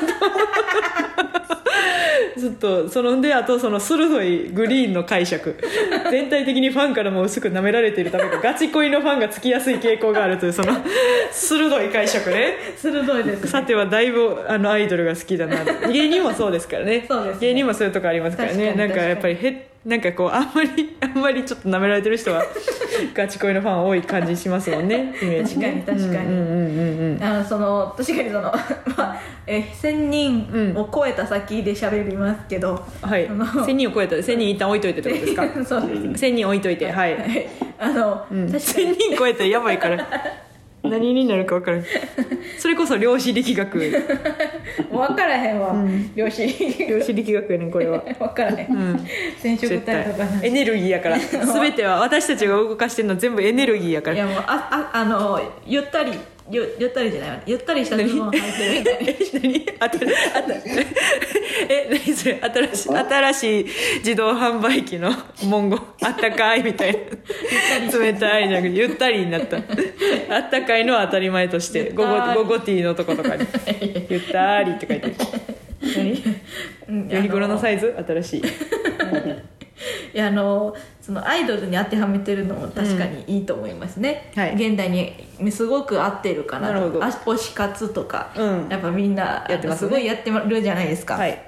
[2.38, 5.57] ずっとそのであとその鋭いグリーンの解釈。
[6.09, 10.74] 全体的にファンからも薄く舐められているためかガチ恋のファンがつきやすい傾向があるというその
[11.32, 12.55] 鋭い解釈ね。
[12.78, 13.47] 鋭いですね。
[13.47, 15.63] さてはだいぶあのアイドルが好きだな。
[15.88, 17.05] 芸人もそうですからね。
[17.07, 17.47] そうですね。
[17.47, 18.74] 芸人もそういうとこありますからね。
[18.74, 22.44] なんかやっぱりへなんかこうあんまり あんまりちょっと舐められてる人は
[23.16, 25.84] ガチ恋のファン多い感じしますもんねイメージね。
[25.86, 26.28] 確かに確かに。
[26.28, 26.82] うんうんう
[27.14, 28.42] んうんあのその確かにその、
[28.96, 29.16] まあ、
[29.48, 33.28] え1000人を超えた先で喋りますけど、はい。
[33.28, 35.66] あの1000人を超えた1000人一旦置いといてってことですか？
[35.66, 37.48] そうです1000人置いといてはい、はい。
[37.80, 39.98] あの、うん、確か1000に人超えたらやばいから
[40.84, 41.84] 何になるか分からん。
[42.58, 43.80] それこそ量子力学。
[44.90, 45.76] 分からへんわ、
[46.16, 46.42] 量子
[46.88, 48.00] 量子力学やねんこれは。
[48.18, 49.08] 分からへん、うん。
[49.42, 51.20] 染色体とかエネルギーやから。
[51.46, 54.16] 全ては私たちが動かしてるのは全部エネルギーやから。
[54.16, 56.14] いやもうあああのゆったり
[56.52, 57.39] ゆゆったりじゃないわ。
[57.45, 59.66] ゆったりしたズボン履いてるみたい え何？
[59.80, 60.54] あたあた
[61.70, 62.39] え何それ？
[62.41, 63.66] 新しい新しい
[63.99, 65.12] 自動販売機の
[65.49, 65.80] 文言。
[66.04, 67.99] あったかいみたいな。
[67.99, 69.58] 冷たいじゃなくてゆったりになった。
[69.58, 73.45] あったかいのは当たり前として午後午後ティーのとことかに。
[74.10, 75.16] ゆったりって書いてる。
[75.95, 76.24] 何？
[76.89, 77.95] うんユニクロのサイズ？
[78.08, 78.43] 新しい
[80.14, 84.56] いやあのそのアイドルに当てはめてるのも確かにいいと思いますね、はい。
[84.56, 85.14] 現代に
[85.52, 87.04] すごく合ってるかななるほど。
[87.04, 88.68] あ推し活とか、うん。
[88.70, 89.90] やっぱみんなやってますね。
[89.90, 91.42] すごいやってるじゃないですか、はい。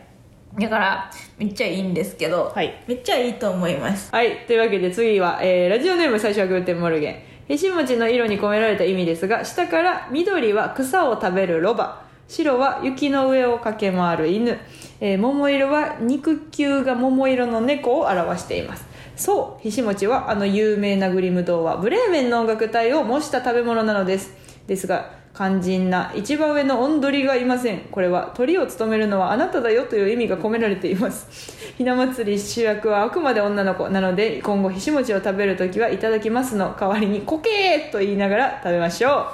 [0.60, 2.84] だからめっちゃいいんですけど、はい。
[2.88, 4.12] めっちゃいいと思います。
[4.12, 4.46] はい。
[4.48, 7.34] というわけで次は、えーラジオネーム最初はグーテンモルゲン。
[7.48, 14.58] ひしもちの色に込められた意味ですが、下から緑は草を食べるロバ、白は雪の上を駆け回る犬、
[15.00, 18.86] えー桃色は肉球が桃色の猫を表しています。
[19.16, 24.32] そう、ひしもちはあの有名なグリム童話、ブレーメンの音楽隊を模した食べ物なのです。
[24.68, 27.80] ですが、肝心な一番上のオンドリがいません。
[27.91, 31.28] これは鳥を務めるのはあなただよという意味が込められています。
[31.76, 36.76] ひな祭り主役はあくまで女の子なので今後ひしもちを食べるときはいただきますの。
[36.80, 39.28] 代わりにコケーと言いながら食べましょ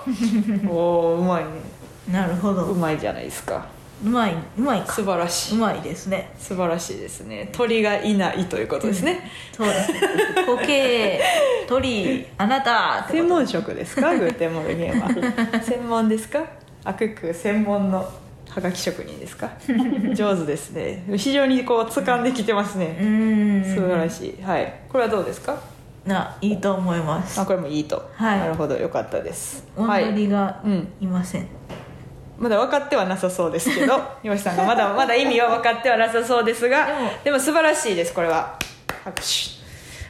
[0.66, 0.68] う。
[0.72, 1.50] おーうまいね。
[2.12, 2.64] なるほど。
[2.64, 4.94] うまいじゃないですかうまいうまいか。
[4.94, 5.58] 素晴らしい。
[5.58, 6.32] うまいですね。
[6.38, 7.50] 素晴らしいですね。
[7.52, 9.94] 鳥がいないということですね、そうです
[10.46, 11.22] コケ
[11.68, 13.02] 鳥あなた。
[13.02, 14.14] ってこと専門職ですか？
[14.18, 15.10] グーテンモルゲンは。
[15.62, 16.44] 専門ですか？
[16.86, 17.98] あクック専門の
[18.50, 19.50] はがき職人ですか？
[20.16, 21.04] 上手ですね。
[21.18, 23.76] 非常にこう掴んできてますうね、ーん。
[23.76, 24.42] 素晴らしい。
[24.44, 24.74] はい。
[24.90, 25.58] これはどうですか？
[26.06, 27.40] ないいと思います。
[27.40, 28.40] あこれもいいと、はい。
[28.40, 28.76] なるほど。
[28.76, 29.68] よかったです。
[29.78, 30.14] はい。
[30.14, 30.88] リがうん。
[31.02, 31.48] いません、
[32.40, 36.94] まだ分かってはなさそうですけど 岩下さんがまだまだ意味は分かってはなさそうですがで
[37.26, 38.56] でもも素晴らしいですこれは。
[39.04, 39.60] 拍手。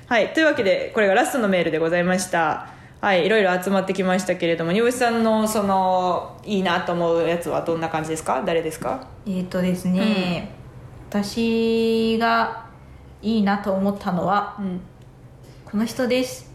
[0.08, 2.68] はいというわけでこれがラストのメールでございました。
[3.02, 8.42] はいいろいろ集まってきましたけれども煮干しさんのそのいいなと思うやつはどんな感じですか？
[8.46, 9.00] 誰ですか？
[9.28, 10.52] えっ、とですね、
[11.10, 12.66] 私が
[13.22, 14.82] いいなと思ったのはうん。
[15.66, 16.52] この人です。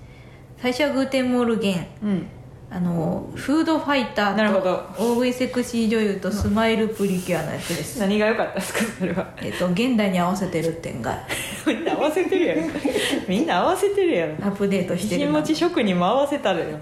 [0.60, 1.86] 最初はグーテンモルゲン。
[2.02, 2.26] うん
[2.74, 4.74] あのフードファイタなるほど。
[4.74, 8.00] ーと大食いセクシー女優とスマイルプリキュアのやつです。
[8.00, 9.32] 何が良かったですかそれは。
[9.40, 11.24] えっと現代に合わせてる点が。
[11.68, 12.58] みんな合わせてるやん。
[13.28, 14.30] みんな合わせてるやん。
[14.42, 15.40] アップデートしてるな。
[15.40, 16.76] 気持ち職人も合わせたのよ。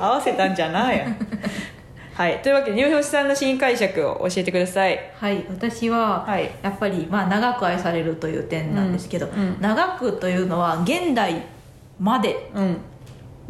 [0.00, 1.16] 合わせたんじゃないやん。
[2.14, 2.40] はい。
[2.40, 4.98] というわけで入表さんの新解釈を教えてください。
[5.14, 5.44] はい。
[5.50, 6.52] 私ははい。
[6.62, 9.60] やっぱり、まあ、長く愛されるという点なんですけど、うんうん。
[9.60, 11.42] 長くというのは現代
[12.00, 12.50] まで。
[12.54, 12.78] うん。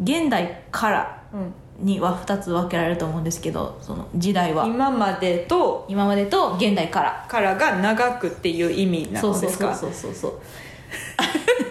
[0.03, 1.21] 現代から。
[1.31, 4.65] うんには2つ分けられると思うんですけどその時代は。
[4.65, 7.25] 今までと今までと現代から。
[7.27, 9.75] からが長くっていう意味なそうそうのですか？
[9.75, 10.39] そうそうそうそう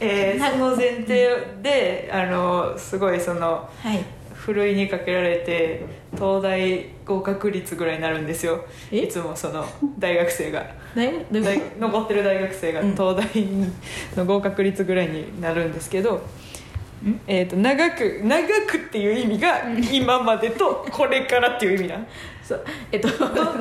[0.00, 1.28] えーその前提
[1.62, 4.04] であのすごいそのはい。
[4.34, 5.84] ふるいにかけられて
[6.14, 8.64] 東大合格率ぐらいになるんですよ。
[8.90, 9.02] え？
[9.02, 9.64] いつもその
[10.00, 10.66] 大学生が。
[10.96, 12.90] 残ってる大学生がうん。
[12.96, 13.24] 東大
[14.16, 16.20] の合格率ぐらいになるんですけど、
[17.26, 21.96] えー、と長く長くっていう意味が今までとこれからっていう意味な。
[21.96, 22.04] と
[22.42, 22.64] そう。
[22.92, 23.08] えっと。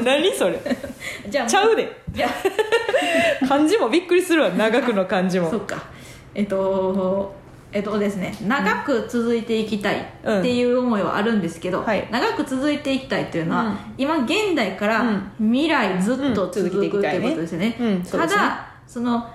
[0.04, 0.60] 何それ？
[1.30, 2.02] じゃあちゃうで。
[3.48, 5.50] 漢字 もびっくりするわ長くの漢字も。
[5.50, 5.82] そっか。
[6.36, 7.36] えっと
[7.74, 12.08] えっとですね長く続いていきたいっていう思いはあるんですけど、うんはい。
[12.12, 13.78] 長く続いていきたいっていうのは、うん。
[13.98, 15.04] 今現代から
[15.40, 16.52] 未来ずっとうん。
[16.52, 18.04] 続くっていうことですよね。
[18.12, 19.28] ただその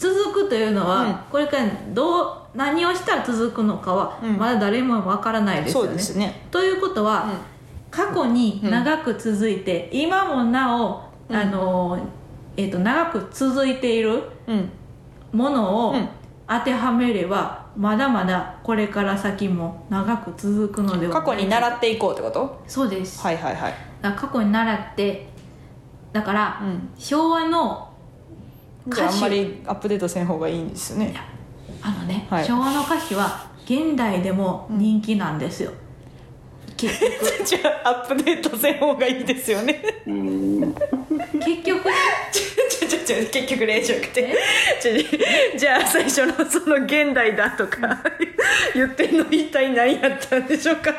[0.00, 4.36] 続くというのは、うんこれからどう何をしたら続くのかは、うん。
[4.36, 5.88] まだ誰もわからないですよね。
[5.88, 6.46] そうですね。
[6.50, 7.28] ということは、
[7.90, 11.36] 過去に長く続いて、今もなお、うん。
[11.36, 11.98] あの
[12.56, 14.68] えっと長く続いているうん。
[15.32, 16.08] ものをうん。
[16.48, 22.60] 当てはめれば、まだまだこれから先も長く続くのでは過去に習っっていこうってこと？
[22.66, 23.74] そうです、はいはいはい。
[24.02, 25.28] 過去に習って
[26.12, 26.90] だから、うん。
[26.98, 27.89] 昭和の
[28.94, 31.14] じゃああんまりアップデートせん方がいいんですよね。
[31.82, 32.44] あのね、はい。
[32.44, 35.72] 昭和の歌詞は現代でも人気なんですよ、
[36.80, 37.44] 結局。
[37.44, 39.82] じゃあアップデートせん方がいいですよね。
[40.06, 40.74] うん。
[41.44, 41.94] 結局ね。
[42.32, 44.34] ちょちょちょ結局例じゃなくて。
[45.56, 48.02] じゃあ最初のその現代だとか
[48.74, 50.94] 言ってんの一体何やったんでしょうか。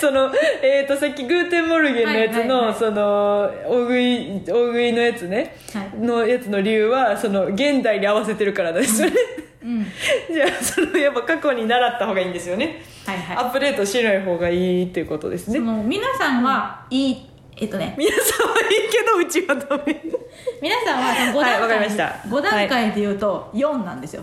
[0.00, 2.74] そのえっ、とさっき Guten Morgen のやつの、はいはいはい。
[2.78, 5.98] その大食い大食いのやつね、はい。
[6.00, 9.14] のやつの理由はその現代に合わせてるからですよね、
[9.44, 9.49] うん
[10.32, 13.36] じゃあそのやっぱ過去に習った方がいいんですよね、はいはい。
[13.36, 15.58] アップデートしない方がいいっていうことですね。
[15.58, 17.94] 皆さんはいい、えっとね。
[17.98, 20.02] 皆さんはいいけどうちはダメ。
[20.62, 22.04] 皆さんはその5はい段階,、わかりました。
[22.28, 24.22] 5段階で言うと4なんですよ、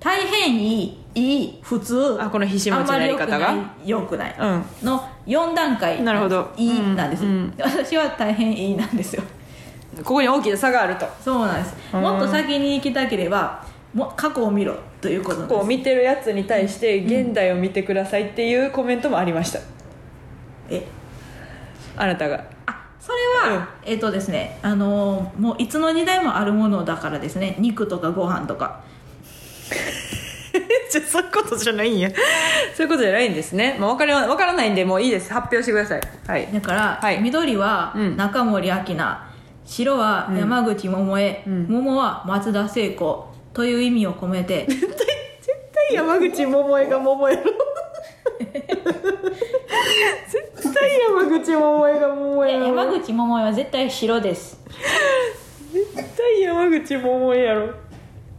[0.00, 3.50] 大変いいいい普通あこのひし餅のやり方が？
[3.50, 4.64] あんまり良くないうん。
[4.82, 6.02] の4段階。
[6.02, 6.52] なるほど。
[6.56, 7.54] いいなんです、うんうん。
[7.58, 9.22] 私は大変いいなんですよ。
[9.98, 11.06] ここに大きな差があると。
[11.24, 11.76] そうなんです。
[11.94, 12.02] うん。
[12.02, 13.64] もっと先に行きたければ
[13.96, 15.58] も過去を見ろということなんです。
[15.58, 19.60] こう見てるやつに対して現代を見てくださいっていうコメントもありました。
[20.68, 20.86] え？
[21.96, 22.44] あなたが。
[22.66, 23.18] あそれ
[23.52, 27.56] は、えっとですねあのーもういつの時代もあるものだからですね。
[27.58, 28.80] 肉とかご飯とか。
[30.92, 32.10] じゃそういうことじゃないんや。
[32.74, 35.32] そういうことじゃないんですね、まあ、分かりわ分からないんでもういいです。
[35.32, 36.00] 発表してください。
[36.26, 36.48] はい。
[36.52, 37.20] だから、はい。
[37.22, 38.16] 緑はうん。
[38.16, 39.18] 中森明菜、
[39.64, 41.66] 白は山口百恵、うん。
[41.68, 43.26] 桃は松田聖子
[43.56, 44.66] という意味を込めて。
[44.68, 44.86] 絶
[45.72, 47.42] 対山口百恵が桃やろ。
[50.28, 52.66] 絶対山口百恵が桃やろ。
[52.66, 54.60] 山口百恵は絶対白です。
[55.72, 57.85] 絶対山口百恵やろ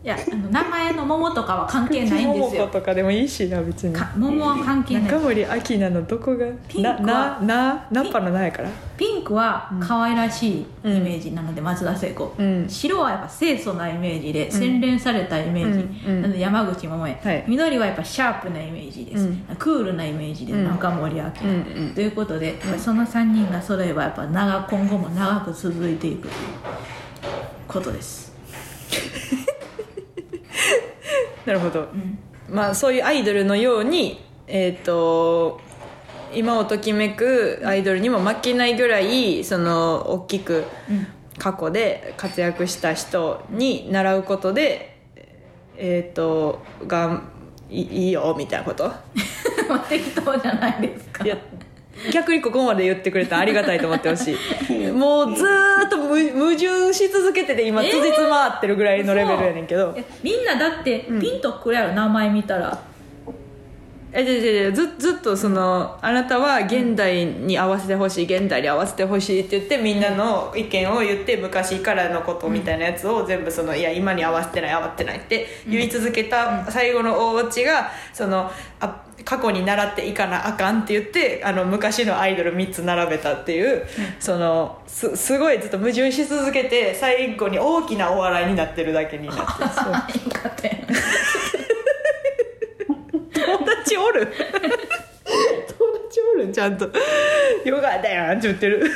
[0.08, 2.68] いやあの名前の桃とかは関係ないんですよ。
[2.68, 3.94] とかでもいいしな別に。
[3.94, 5.04] か桃は関係ない。
[5.04, 8.70] 中森明菜のどこがピンクはなななナンパのなやから？
[8.96, 12.70] ピンクは可愛らしいイメージなので、松田聖子、うん。
[12.70, 16.22] 白はやっぱ清楚なイメージで洗練されたイメージ、うんうん。
[16.22, 17.44] なので山口百恵、はい。
[17.46, 19.46] 緑はやっぱシャープなイメージです、うん。
[19.60, 20.68] クールなイメージでうん。
[20.68, 21.94] 中森明菜、うんうん。
[21.94, 26.34] ということでやっぱりその3人が揃えばやっぱ長今後も長く続いていくという
[27.68, 28.34] ことです、
[31.46, 32.18] なるほど、うん。
[32.50, 35.60] まあそういうアイドルのようにえっ、と
[36.34, 41.08] 今をときめくアイドルにも負けないぐらいその大きくうん。
[41.40, 44.98] 過去で活躍した人に習うことで
[45.78, 47.22] えっ、とが
[47.70, 48.92] いいいよみたいなこと？
[49.88, 51.24] 適当じゃないですか。
[51.24, 51.38] いや
[52.12, 54.92] 逆にここまで言ってくれたらありがたいと思ってほしい。
[54.92, 55.36] もう。
[55.36, 57.92] ずーっとむ矛盾し続けてて今えー。
[57.92, 62.87] つじつま合ってるぐらいのレベルやねんけど、いやみんなだってピンとくるやろ、名前見たら
[64.12, 78.50] えでででずずっとそのあなたは現代に合わせてほしい現代に合わせてほしいって言ってみんなの意見を言って昔からのことみたいなやつを全部そのいや今に合わせてない合わせてないって言い続けた最後の大オチがその
[78.80, 83.86] あ過去に習っていかなあかんって言ってあの昔のアイドル3つ並べたっていう、
[84.20, 89.94] そのすすごいずっと矛盾し続けて最後に大きなお笑いになってるだけになってそう
[94.18, 94.28] る。
[94.28, 96.86] 友達おるんちゃんと。
[97.66, 98.92] よかったよって言ってる。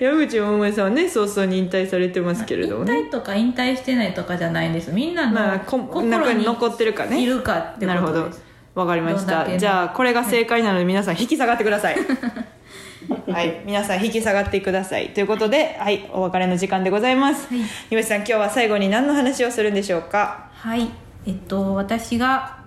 [0.00, 2.98] 山口百恵さんはね早々に引退されてますけれどもね。
[2.98, 4.92] 引退とか引退してないとかじゃないんです。
[4.92, 7.22] みんなのまあこ心に中に残ってるかね。
[7.22, 8.24] いるかってなるほど。
[8.24, 8.42] ことです
[8.74, 9.58] わかりました。
[9.58, 11.96] じゃあこれが正解なので皆さん引き下がってください。
[13.30, 13.62] はい。
[13.64, 15.08] 皆さん引き下がってください。
[15.10, 16.08] ということではい。
[16.12, 18.04] お別れの時間でございます、はい。
[18.04, 20.50] さん今日は最後に何の話をするんでしょうか？
[20.54, 20.88] はい。
[21.26, 22.59] えっと私が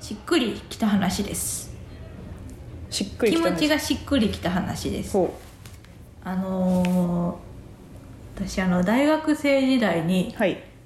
[0.00, 1.70] しっくりきた話です。
[2.88, 5.12] しっくり気持ちがしっくりきた話です。
[5.12, 5.38] ほ
[6.24, 7.50] あのー
[8.36, 10.34] 私あの大学生時代に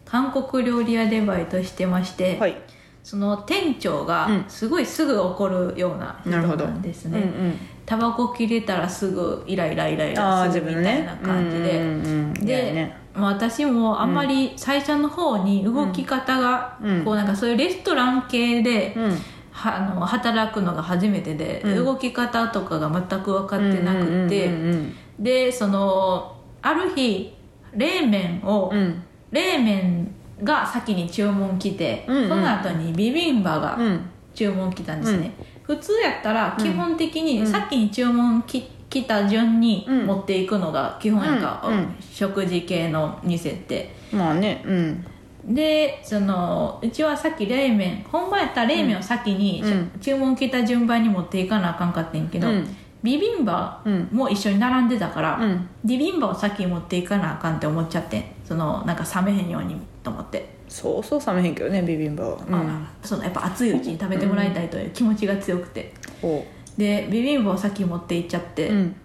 [0.05, 2.57] 韓国料理屋でバイトしてまして、はい。
[3.05, 4.45] その店長がうん。
[4.49, 7.59] すごいすぐ怒るような人なんですね、うんうん。
[7.87, 17.05] タバコ切れたらすぐイライライライラするみたいな感じで、うんうんうんで、ねまあ私もあんまり最初の方に動き方が、うん。
[17.05, 19.19] こうなんかそういうレストラン系で、うん。
[19.53, 21.85] はあの働くのが初めてで、うん。
[21.85, 27.33] 動き方とかが全く分かってなくて、うんうんでそのある日
[27.73, 28.79] 冷麺を、うん。
[28.79, 32.29] うん冷麺が先に注文来て、うんうん。
[32.29, 34.11] その後にビビンバがうん。
[34.35, 37.25] 注文来たんですね、普通やったら基本的うん。
[37.25, 40.07] に先に注文き来た順にうん。
[40.07, 41.97] 持っていくのが基本やんか、うんうん。
[42.01, 43.95] 食事系の店って。
[44.13, 45.05] まあねうん。
[45.47, 49.91] でそのうちはさっき冷麺本場やったら冷麺を先に、うん。
[50.01, 52.77] 注文来た順番に持っていかなあかんかってんけど、うん。
[53.03, 54.09] ビビンバうん。
[54.13, 55.69] も一緒に並んでたから、うん。
[55.85, 58.25] ビビンバを先に持っていかなあかんって思っちゃってん。
[58.45, 62.39] そのなんか冷めへんようにと思って、そうそう冷めへんけどねビビンバは。
[62.47, 62.55] うん。
[62.55, 65.93] あそのやっぱ熱いうちに食べてもらいたいという気持ちが強くて。
[66.23, 66.47] ほ
[66.77, 68.97] でビビンバを先に持っていっちゃって、ううん。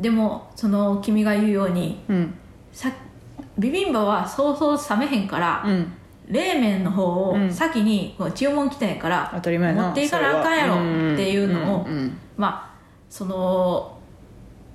[0.00, 2.34] でもその君が言うようにうん。
[2.72, 2.90] さ
[3.58, 5.92] ビビンバはそうそう冷めへんから、うん。
[6.28, 7.52] 冷麺の方をうん。
[7.52, 9.82] 先に注文来たんやから、当たり前やな。
[9.86, 11.86] 持っていかなあかんやろっていうのを、
[12.36, 12.78] まあ
[13.10, 13.98] その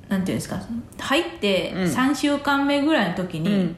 [0.10, 0.60] なんていうんですか
[1.00, 1.84] 入ってうん。
[1.84, 3.76] 3週間目ぐらいの時に、うん。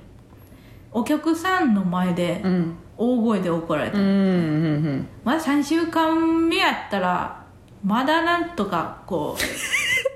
[0.92, 2.76] お客さんの前でうん。
[2.98, 7.45] 大声で怒られた、まだ3週間目やったら
[7.86, 9.42] まだなんとかこう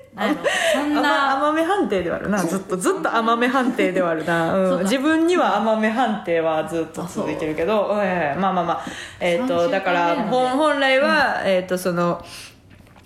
[0.74, 2.38] そん甘な甘め判定ではあるな。
[2.40, 8.86] ずっとずっと甘め判定ではあるな、 そうん、自分には甘め判定はずっと続いてるけど、ええまあまあまあ。
[9.20, 12.22] えっ、三とだから本本来は、えっ、とその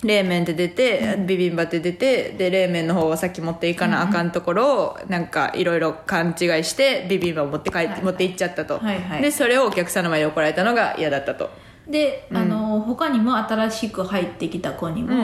[0.03, 9.21] 冷麺で出て、ビビンバって出てで冷麺の方をさっき持っていかなあかんところを、なんかいろいろ勘違いしてビビンバを持って帰って、はいはい持って行っちゃったと、はいはい。
[9.21, 11.51] でそれをお客さんの前で怒られたのが嫌だったと
[11.87, 15.19] で、あの他にも新しく入ってきた子にも、うん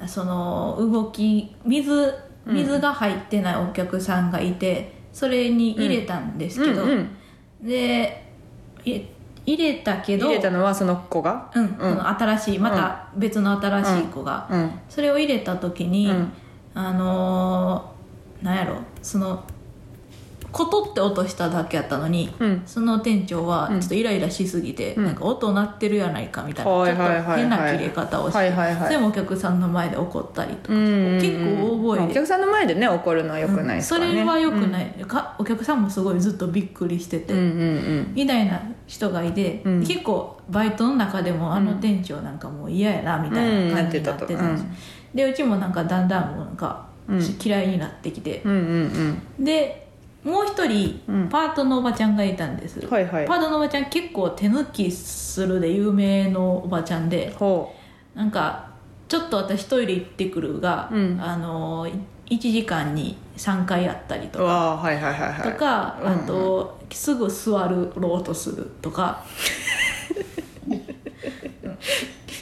[0.00, 0.08] うん。
[0.08, 2.14] その動き水
[2.46, 7.66] 水が入ってないお客さんがいてそれに入れたんですけど、うんうん。
[7.66, 8.24] で
[8.84, 9.02] い
[9.46, 11.50] 入れたけど入れたのはその子が？
[11.54, 14.70] うん、その新しいまた別の新しい子が、うん。
[14.88, 16.32] それを入れた時に、うん。
[16.74, 19.44] あのーなんやろその
[20.52, 22.62] コトって音しただけやったのに、うん。
[22.66, 25.04] その店長はちょっとイライラしすぎて、ん。
[25.04, 27.12] なんか音鳴ってるやないかみたいな、はいちょっとはい。
[27.12, 28.86] はいはい変な切れ方をして、はいはいはい。
[28.86, 37.46] それもお客さんの前で怒ったりとか、結構大まあ声でお客さんの前でね怒るのはよくないですからね、それはよくない、かお客さんもすごいずっとびっくりしてて、うんうんう
[38.02, 38.12] ん。
[38.14, 39.80] みたいな人がいて、うん。
[39.80, 44.76] 結構バイトの中でもあの店長なんかもう嫌やなみたいな感じになってたんですよ、うん。
[45.14, 47.20] でうちもなんかだんだんもうなんかうん。
[47.44, 49.44] 嫌いになってきて、うんうんうん。
[49.44, 49.79] で
[50.24, 51.28] もう一人うん。
[51.28, 53.26] パートのおばちゃんがいたんです、はいはい。
[53.26, 57.74] パートのおばちゃん結構手抜きするで有名のおばちゃんでほ
[58.14, 58.70] なんか
[59.08, 61.18] ちょっと私トイレ行ってくるが、うん。
[61.20, 61.86] あの
[62.26, 64.44] 1時間に3回やったりとか。
[64.44, 65.52] うわあはいはいはいはい。
[65.52, 66.24] とか、うんうん。
[66.24, 69.24] あとすぐ座るろうとするとか。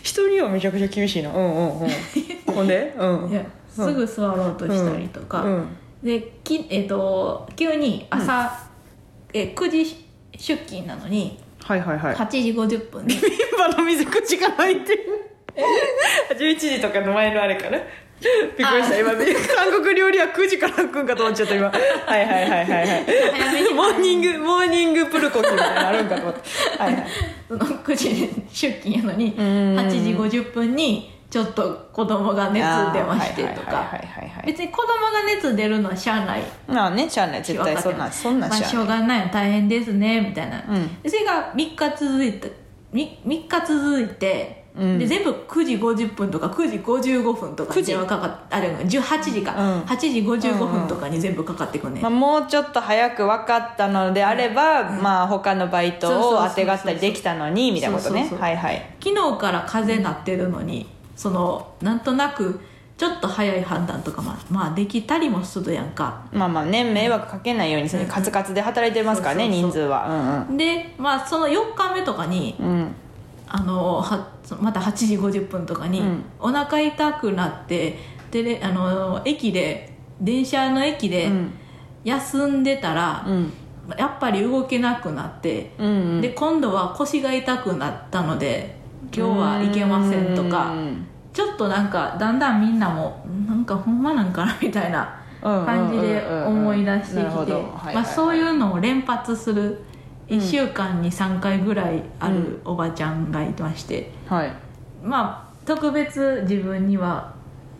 [0.03, 1.31] 人にはめちゃくちゃ厳しいな。
[1.31, 1.89] うんうんうん。
[2.55, 2.95] ほんで？
[2.99, 3.31] うん。
[3.33, 5.69] いやすぐ座ろうとしたりとか、うん
[6.03, 8.69] でき、えっと急に朝、
[9.33, 12.15] え9時出勤なのにはいはいはい。
[12.15, 13.07] 8時50分。
[13.07, 13.21] にビン
[13.59, 15.31] バの水口が開いてる。
[16.39, 17.79] 11時とかの前のあれかな
[18.57, 19.13] びっくりした今。
[19.13, 21.71] 韓国料理は9時から開くんかと思っちゃった今。
[21.71, 21.81] はい
[22.11, 22.97] はいはいはいは
[23.69, 23.75] い。
[23.75, 26.41] モーニングモーニングプルコギみたいなのあるんかと思って。
[26.79, 27.07] はいはい。
[27.49, 28.09] その9時
[28.51, 29.35] 出勤やのにん。
[29.35, 33.93] 8時50分にちょっと子供が熱出ましてとか。
[34.47, 36.43] 別に子供が熱出るのはしゃあない。
[36.67, 37.43] まあねしゃあない。
[37.43, 41.03] 絶対そんなそんなんまあ、しょうがない大変ですねみたいな、うん。
[41.03, 42.51] でそれが3日続いて
[42.95, 44.99] 3, 3日続いて、うん。
[44.99, 47.81] で全部9時50分とか9時55分とか9時。
[47.81, 49.83] に電話かかっあれ18時か、うん。
[49.83, 51.93] 8時55分とかに全部かかってくん。
[51.93, 58.31] ね、まあ、もうちょっと早く分かったのであれば、まあ他のバイトを当てがったりできたのにみたいなことね。
[58.31, 62.61] 昨日から風邪なってるのにそのなんとなく
[62.97, 66.25] ちょっと早い判断とかまあ、まあ、できたりもするやんか。
[66.33, 69.71] まあまあね迷惑かけないようにそれカツカツで働いてますからね、そうそうそう。
[69.71, 70.47] 人数は。
[70.57, 72.95] でまあその4日目とかにうん。
[73.49, 74.29] あのは
[74.61, 76.25] また8時50分とかに、うん。
[76.39, 77.99] お腹痛くなって
[78.31, 81.51] でれあの駅で電車の駅でうん。
[82.05, 83.53] 休んでたら、うん。
[83.99, 86.21] やっぱり動けなくなって、うんうん。
[86.21, 88.79] で今度は腰が痛くなったので
[89.15, 91.08] 今日は行けませんとかうん
[91.39, 97.53] ちょっとなんかだんだんみんなもなんかほんまなんかなみたいな感じで思い出してきて
[97.95, 99.81] まあそういうのを連発する
[100.27, 104.53] 1週間に3回ぐらいあるおばちゃんがいまして、はい。
[105.01, 107.33] まあ特別自分には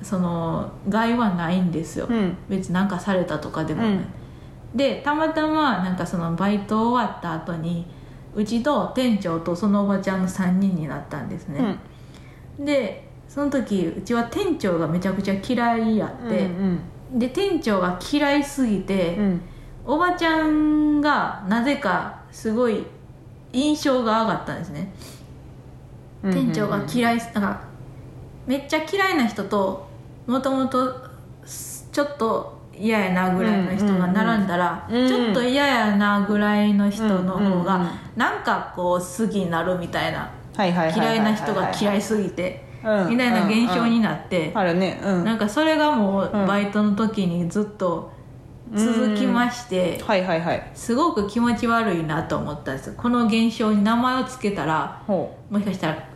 [0.05, 2.37] その害はないんですよ、うん。
[2.49, 4.07] 別になんかされたとかでもない、うん。
[4.73, 7.89] でたまたまなんかそのバイト終わった後に
[8.37, 11.75] うちと店長とそのおばちゃんの3人になったんですね、
[12.61, 16.81] でその時うちは店長がめちゃくちゃ嫌いやうんって、うん
[17.13, 19.41] で店長が嫌いすぎて、うん。
[19.87, 22.85] おばちゃんがなぜかすごい
[23.55, 24.93] 印象が上がったんですね、
[26.23, 27.61] うん店長が嫌いなんか
[28.47, 29.89] めっちゃ嫌いな人と
[30.27, 30.93] もともと
[31.93, 35.09] ちょっと嫌やなぐらいの人が並んだら、うんうんうん。
[35.09, 45.01] ちょっと嫌やなぐらいの人の方うんうんうんがなんかこう好きになるみたいなはいはいはいは嫌いな人が嫌いすぎてうんみたいな現象になってあるね。
[45.03, 45.25] うん。
[45.25, 48.13] なんかそれがもううんバイトの時にずっと
[48.75, 50.71] 続きましてはいはいはい。
[50.75, 52.93] すごく気持ち悪いなと思ったんです。
[52.97, 56.09] この現象に名前を付けたらほもしかしたら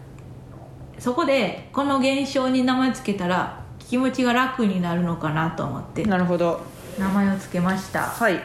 [0.98, 6.60] そこでこの現象に名前つけたら気持ちが楽になるのかなと思ってうなるほど。
[6.98, 8.02] 名前を付けました。
[8.02, 8.40] はい。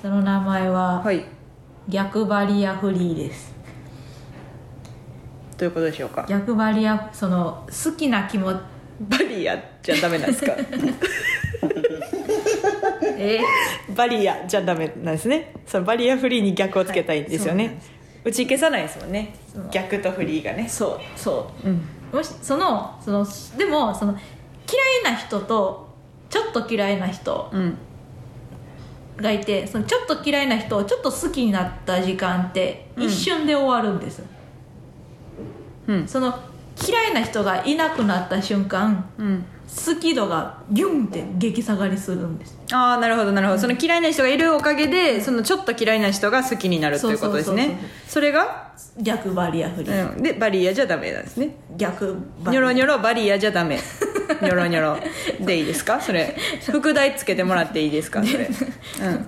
[0.00, 1.24] その名前ははい。
[1.88, 3.52] 逆バリアフリーです
[5.62, 6.26] どういうことでしょうか？
[6.28, 8.56] 逆バリアその好きな気持ち。
[9.08, 10.56] バリアじゃダメなんですか？
[13.16, 13.40] え？
[13.94, 15.54] バリアじゃダメなんですね。
[15.64, 17.78] そのバリアフリーに逆をつけたいんですよね、はい
[18.24, 19.34] 打ち消さないですもんね。
[19.72, 20.68] 逆とフリーがね。
[20.68, 21.68] そうそう。
[21.68, 21.80] うん。
[22.12, 24.20] もしそのそのでもその嫌
[25.10, 25.88] いな人と
[26.28, 27.76] ちょっと嫌いな人うん。
[29.16, 33.04] がいてそのちょっと嫌いな人をちょっと好きになった時間ってうん。
[33.04, 34.28] 一瞬で終わるんです、うん
[36.06, 36.38] その
[36.88, 39.44] 嫌いな人がいなくなった瞬間うん。
[39.74, 42.58] 好き度がギュンって激下がりするんです。
[42.72, 47.78] ああなるほどなるほど、その嫌いな人がいるおかげでそのちょっと嫌いな人が好きになるということですね。
[48.06, 51.56] それが、逆バリアフリー、うん、でバリアじゃダメなんですね。
[51.78, 52.60] 逆バリア。
[52.60, 53.78] ニョロニョロバリアじゃダメ。
[54.42, 54.98] ニョロニョロ。
[55.40, 55.98] でいいですか？
[56.02, 56.36] それ。
[56.70, 58.22] 副題つけてもらっていいですか？
[58.22, 59.26] それ、うん、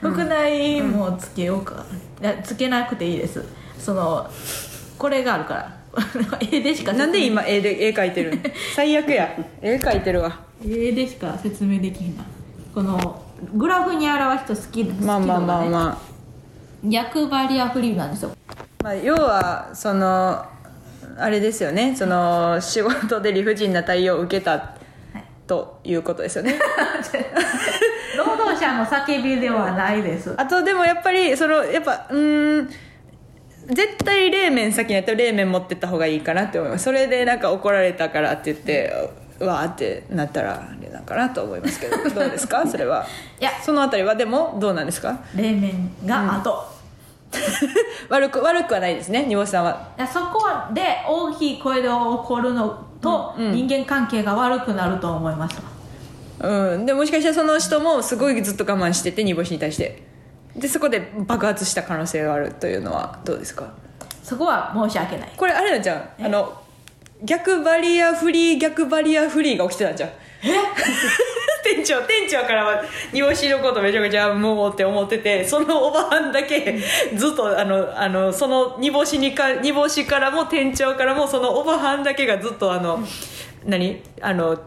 [0.00, 1.84] 副題もつけようか、
[2.22, 3.44] いやつけなくていいです。
[3.80, 4.30] その
[5.00, 5.80] これがあるから。
[6.52, 8.42] 絵でしかなんで今絵で絵描いてるの？
[8.76, 9.34] 最悪や。
[9.62, 10.38] 絵描いてるわ。
[10.62, 12.22] 絵でしか説明できひんな
[12.74, 13.22] この
[13.54, 15.64] グラフに表すと好きまあまあまああ。
[15.64, 15.98] ま
[16.84, 18.32] 逆バリアフリーなんですよ。
[18.48, 20.44] あ、まあ、要はその
[21.18, 21.96] あれですよね。
[21.96, 24.58] その仕事で理不尽な対応を受けたは
[25.16, 25.24] い。
[25.46, 26.58] ということですよね。
[28.18, 30.34] 労働者の叫びではないです。
[30.36, 32.70] あとでもやっぱりそのやっぱうーん
[33.66, 36.84] 絶対冷麺先にやったら冷麺持ってった方がいいかなって思います。
[36.84, 38.92] それでなんか怒られたからって言って
[39.38, 41.96] わーってなったらあれなんかなと思いますけど。
[42.10, 42.66] どうですか？
[42.66, 43.06] それは。
[43.40, 43.50] いや。
[43.62, 45.20] そのあたりはでもどうなんですか？
[45.36, 46.64] 冷麺が後、
[48.08, 49.24] 悪く悪くはないですね。
[49.26, 49.88] 煮干しさんは。
[49.96, 50.42] いやそこ
[50.74, 53.52] で大きい声で怒るのとうんうん。
[53.52, 55.56] 人間関係が悪くなると思います。
[56.42, 60.02] うん、でもしかしたらその人もすごいずっと我慢してて煮干しに対して
[60.56, 63.72] でそこで爆発した可能性があるというのはどうですか？
[64.22, 65.32] そこは申し訳ない。
[65.36, 66.24] これあれなんじゃん？
[66.24, 66.60] あの
[67.22, 70.10] 逆バリアフリー逆バリアフリーが起きてたんじゃん。
[71.62, 72.82] 店長店長からは
[73.12, 76.78] 煮干しのことめちゃくちゃもうって思っててそのおばはんだけ
[77.14, 83.00] ずっとあのあのその煮干しにか煮干しからも店長からもそのおばはんだけがずっとあの
[83.66, 84.02] 何？
[84.22, 84.58] あの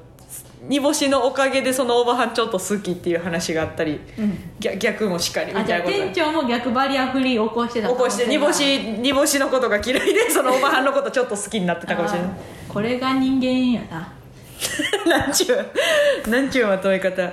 [0.68, 4.38] 煮干しのおかげでそのおばはんちょっと好きっていう話があったり、うん。
[4.60, 5.96] 逆逆もしかりみたいなこと。
[5.96, 12.30] 店長も逆バリアフリー起こしてた起こして煮干し煮干しのことが嫌いでそのおばはんのことちょっと好きになってたかもしれない。
[12.70, 14.14] これが人間やな。
[15.06, 17.24] なんちゅうなんちゅうまとめ方。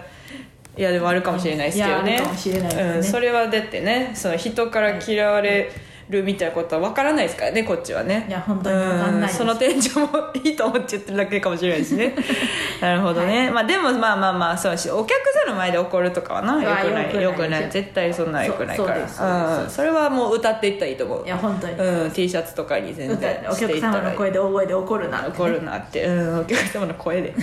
[0.76, 2.12] いやでもあるかもしれないですけどね。
[2.12, 2.82] いやあるかもしれないですね。
[2.96, 5.70] うん、それはだってねその人から嫌われ
[6.10, 8.26] るみたいなことは分からないですからねこっちはね。
[8.28, 12.14] いや本当に分かんないその店長もいいと思って言ってるだけかもしれないですね。
[12.80, 18.88] なるほどね、まあでもまあまあまあそうだしお客さんの前で怒るとかはなよあくないよ良くない絶対そんなんよくないから。
[18.88, 19.62] そうそうですそうです。
[19.64, 21.26] うんそれはもう歌っていったらいいと思う。
[21.26, 27.34] いや本当に、うん、T シャツとかに全然お客様の声で大声で怒るなって、ね、怒るなって、うん、お客様の声で。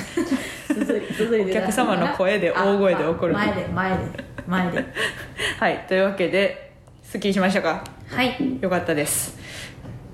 [0.69, 3.97] お客様の声で大声で怒るあ前で前で
[4.47, 4.85] 前で。
[5.59, 6.71] はいというわけで
[7.03, 7.96] すっきりしましたか？
[8.09, 8.57] はい。
[8.61, 9.37] よかったです。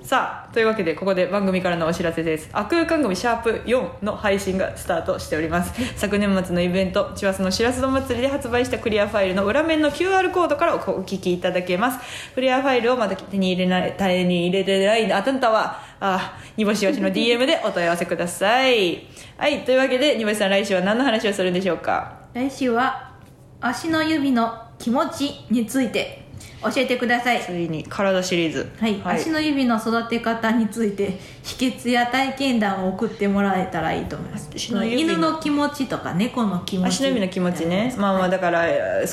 [0.01, 5.73] さあというわけでここで番組からのお知らせです「あ空間組シャープ #4」の配信がスタートしております。
[5.95, 11.99] 昨年末のイベント千葉のしらす丼祭りで発売したクリアファイルの裏面の QR コードからお聞きいただけます。
[12.35, 19.07] クリアファイルをまだ手に入れない手に入れてないあたんたはあ煮干しわしの DM でお問い合わせください。
[19.37, 22.11] はいというわけで煮干しさん来週は何の話をするんでしょうか？
[22.33, 23.13] 来週は
[23.61, 26.22] 足の指の気持ちについて
[26.61, 27.41] 教えてください。
[27.41, 28.71] ついに体シリーズ。
[28.79, 34.49] はい、足の指の育て方について秘訣や体験談を送ってもらえたらいいと思います。
[34.55, 36.87] 足の犬の気持ちとか猫の気持ち。
[36.87, 37.93] 足の指の気持ちね。
[37.97, 38.65] まあまあだから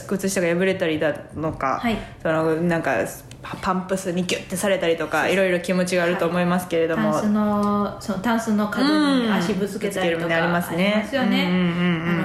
[0.06, 1.96] 靴下が破れたりだのか、はい。
[2.22, 2.94] そのなんか
[3.42, 8.86] パパンプスにギュッてされたりとかいろいろ気持ちがあると思いますけれども、タンスのそのタンスの角
[9.22, 11.08] に足ぶつけたりとかありますよね、